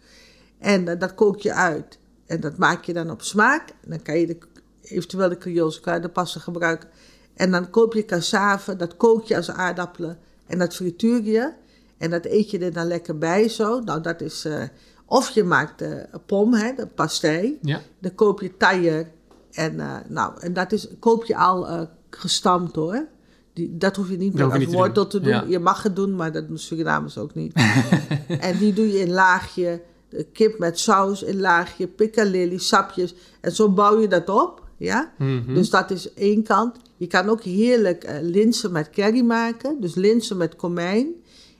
[0.59, 1.99] En eh, dat kook je uit.
[2.31, 3.69] En dat maak je dan op smaak.
[3.69, 4.39] En dan kan je de,
[4.83, 6.89] eventueel de Creoolse kruidenpassen gebruiken.
[7.35, 10.19] En dan koop je cassave, dat kook je als aardappelen.
[10.47, 11.53] En dat frituur je.
[11.99, 13.81] En dat eet je er dan lekker bij zo.
[13.81, 14.45] Nou, dat is...
[14.45, 14.63] eh,
[15.07, 17.59] of je maakt de pom, hè, de pastei.
[17.63, 19.11] Ja, Dan koop je taier.
[19.51, 23.07] En, eh, nou, en dat is, koop je al eh, gestampt hoor.
[23.53, 25.09] Die, dat hoef je niet meer als wortel doen.
[25.09, 25.33] te doen.
[25.33, 25.45] Ja.
[25.49, 27.53] Je mag het doen, maar dat doen Surinamers ook niet.
[28.41, 29.83] en die doe je in laagje.
[30.11, 31.87] De kip met saus in laagje.
[31.87, 33.15] Piccalilli, sapjes.
[33.41, 34.63] En zo bouw je dat op.
[34.77, 35.13] Ja?
[35.19, 35.55] Mhm.
[35.55, 36.77] Dus dat is één kant.
[36.97, 39.81] Je kan ook heerlijk eh, linzen met curry maken.
[39.81, 41.07] Dus linzen met komijn.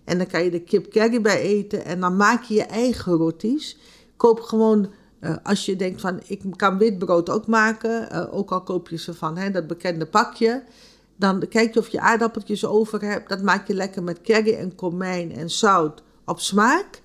[0.05, 1.85] En dan kan je de kip curry bij eten.
[1.85, 3.77] En dan maak je je eigen roties.
[4.17, 4.91] Koop gewoon,
[5.21, 8.11] eh, als je denkt van ik kan witbrood ook maken.
[8.11, 10.63] eh, ook al koop je ze van hè, dat bekende pakje.
[11.17, 13.29] Dan kijk je of je aardappeltjes over hebt.
[13.29, 17.03] Dat maak je lekker met curry en komijn en zout op smaak.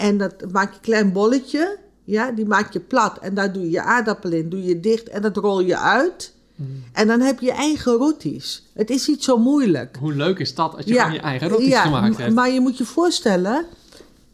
[0.00, 1.78] En dat maak je een klein bolletje.
[2.04, 5.08] Ja, die maak je plat en daar doe je je aardappel in, doe je dicht
[5.08, 6.34] en dat rol je uit.
[6.92, 8.70] En dan heb je je eigen roties.
[8.74, 9.96] Het is niet zo moeilijk.
[10.00, 12.34] Hoe leuk is dat als je gewoon je eigen roties ja, gemaakt hebt?
[12.34, 13.64] Maar je moet je voorstellen,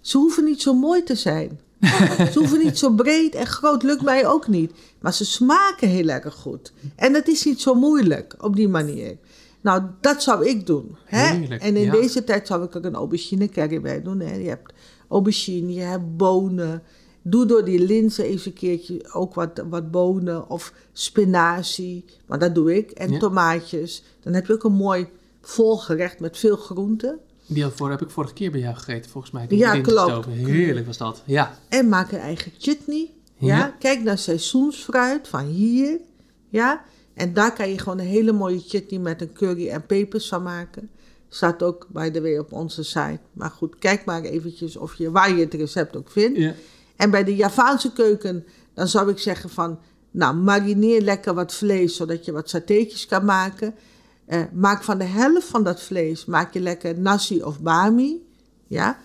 [0.01, 1.61] ze hoeven niet zo mooi te zijn.
[2.33, 4.73] ze hoeven niet zo breed en groot, lukt mij ook niet.
[5.01, 6.73] Maar ze smaken heel erg goed.
[6.97, 9.17] En het is niet zo moeilijk op die manier.
[9.61, 10.97] Nou, dat zou ik doen.
[11.05, 11.37] Hè?
[11.37, 11.93] Heerlijk, en in ja.
[11.93, 14.21] deze tijd zou ik er een aubergine curry bij doen.
[14.21, 14.35] Hè?
[14.35, 14.73] Je hebt
[15.09, 16.83] aubergine, je hebt bonen.
[17.23, 22.05] Doe door die linzen eens een keertje ook wat, wat bonen of spinazie.
[22.27, 22.91] Maar dat doe ik.
[22.91, 23.19] En Ja.
[23.19, 24.03] tomaatjes.
[24.21, 25.07] Dan heb je ook een mooi
[25.41, 27.19] vol gerecht met veel groenten.
[27.47, 29.47] Die voor, heb ik vorige keer bij jou gegeten, volgens mij.
[29.47, 30.27] Die Ja, klopt.
[30.27, 31.23] Heerlijk was dat.
[31.27, 31.59] Ja.
[31.69, 33.11] En maak een eigen chutney.
[33.39, 33.57] Ja.
[33.57, 33.77] Ja.
[33.79, 35.99] Kijk naar seizoensfruit van hier.
[36.49, 36.85] Ja.
[37.15, 40.43] En daar kan je gewoon een hele mooie chutney met een curry en pepers van
[40.43, 40.91] maken.
[41.29, 43.21] Staat ook, by the way, op onze site.
[43.33, 46.39] Maar goed, kijk maar eventjes of je, waar je het recept ook vindt.
[46.39, 46.55] ja.
[46.97, 49.79] En bij de Javaanse keuken, dan zou ik zeggen van...
[50.11, 53.75] Nou, marineer lekker wat vlees, zodat je wat satéetjes kan maken.
[54.27, 58.27] Eh, maak van de helft van dat vlees, maak je lekker nasi of bami.
[58.67, 58.99] Ja?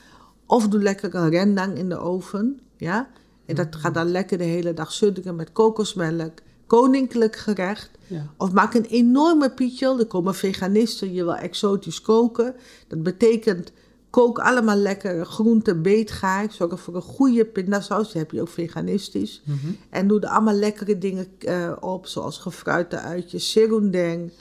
[0.45, 2.59] Of doe lekker een rendang in de oven.
[2.77, 3.09] Ja?
[3.45, 6.39] En dat gaat dan lekker de hele dag sudderen met kokosmelk.
[6.71, 7.89] Koninklijk gerecht.
[8.07, 8.33] Ja.
[8.37, 9.99] Of maak een enorme pietjel.
[9.99, 12.55] Er komen veganisten, je wil exotisch koken.
[12.87, 13.71] Dat betekent,
[14.09, 16.51] kook allemaal lekker groenten beetgaar.
[16.51, 19.41] Zorg voor een goede pindasaus, die heb je ook veganistisch.
[19.45, 19.71] Mhm.
[19.89, 24.31] En doe er allemaal lekkere dingen eh, op, zoals gefruite uitjes, serundeng.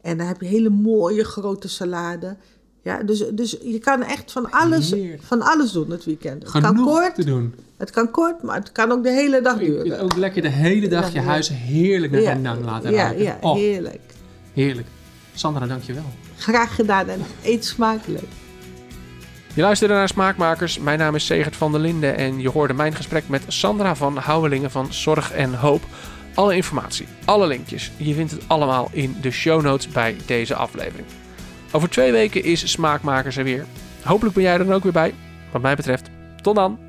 [0.00, 2.36] En dan heb je hele mooie grote salade.
[2.84, 6.42] Ja, dus, dus je kan echt van alles, van alles doen het weekend.
[6.42, 7.54] Het kan, Genoeg kort, te doen.
[7.76, 10.00] het kan kort, maar het kan ook de hele dag Je kunt duren.
[10.00, 13.22] ook lekker de hele dag je huis heerlijk naar Ja, laten ja, ruiken.
[13.24, 14.00] ja, Oh, heerlijk.
[14.52, 14.86] heerlijk.
[15.34, 16.04] Sandra, dankjewel.
[16.36, 18.24] Graag gedaan en eet smakelijk.
[19.54, 20.78] Je luisterde naar Smaakmakers.
[20.78, 24.16] Mijn naam is Segert van der Linden en je hoorde mijn gesprek met Sandra van
[24.16, 25.82] Houwelingen van Zorg en Hoop.
[26.34, 31.06] Alle informatie, alle linkjes, je vindt het allemaal in de show notes bij deze aflevering.
[31.74, 33.66] Over twee weken is Smaakmakers er weer.
[34.02, 35.14] Hopelijk ben jij er dan ook weer bij.
[35.52, 36.10] Wat mij betreft,
[36.42, 36.83] tot dan!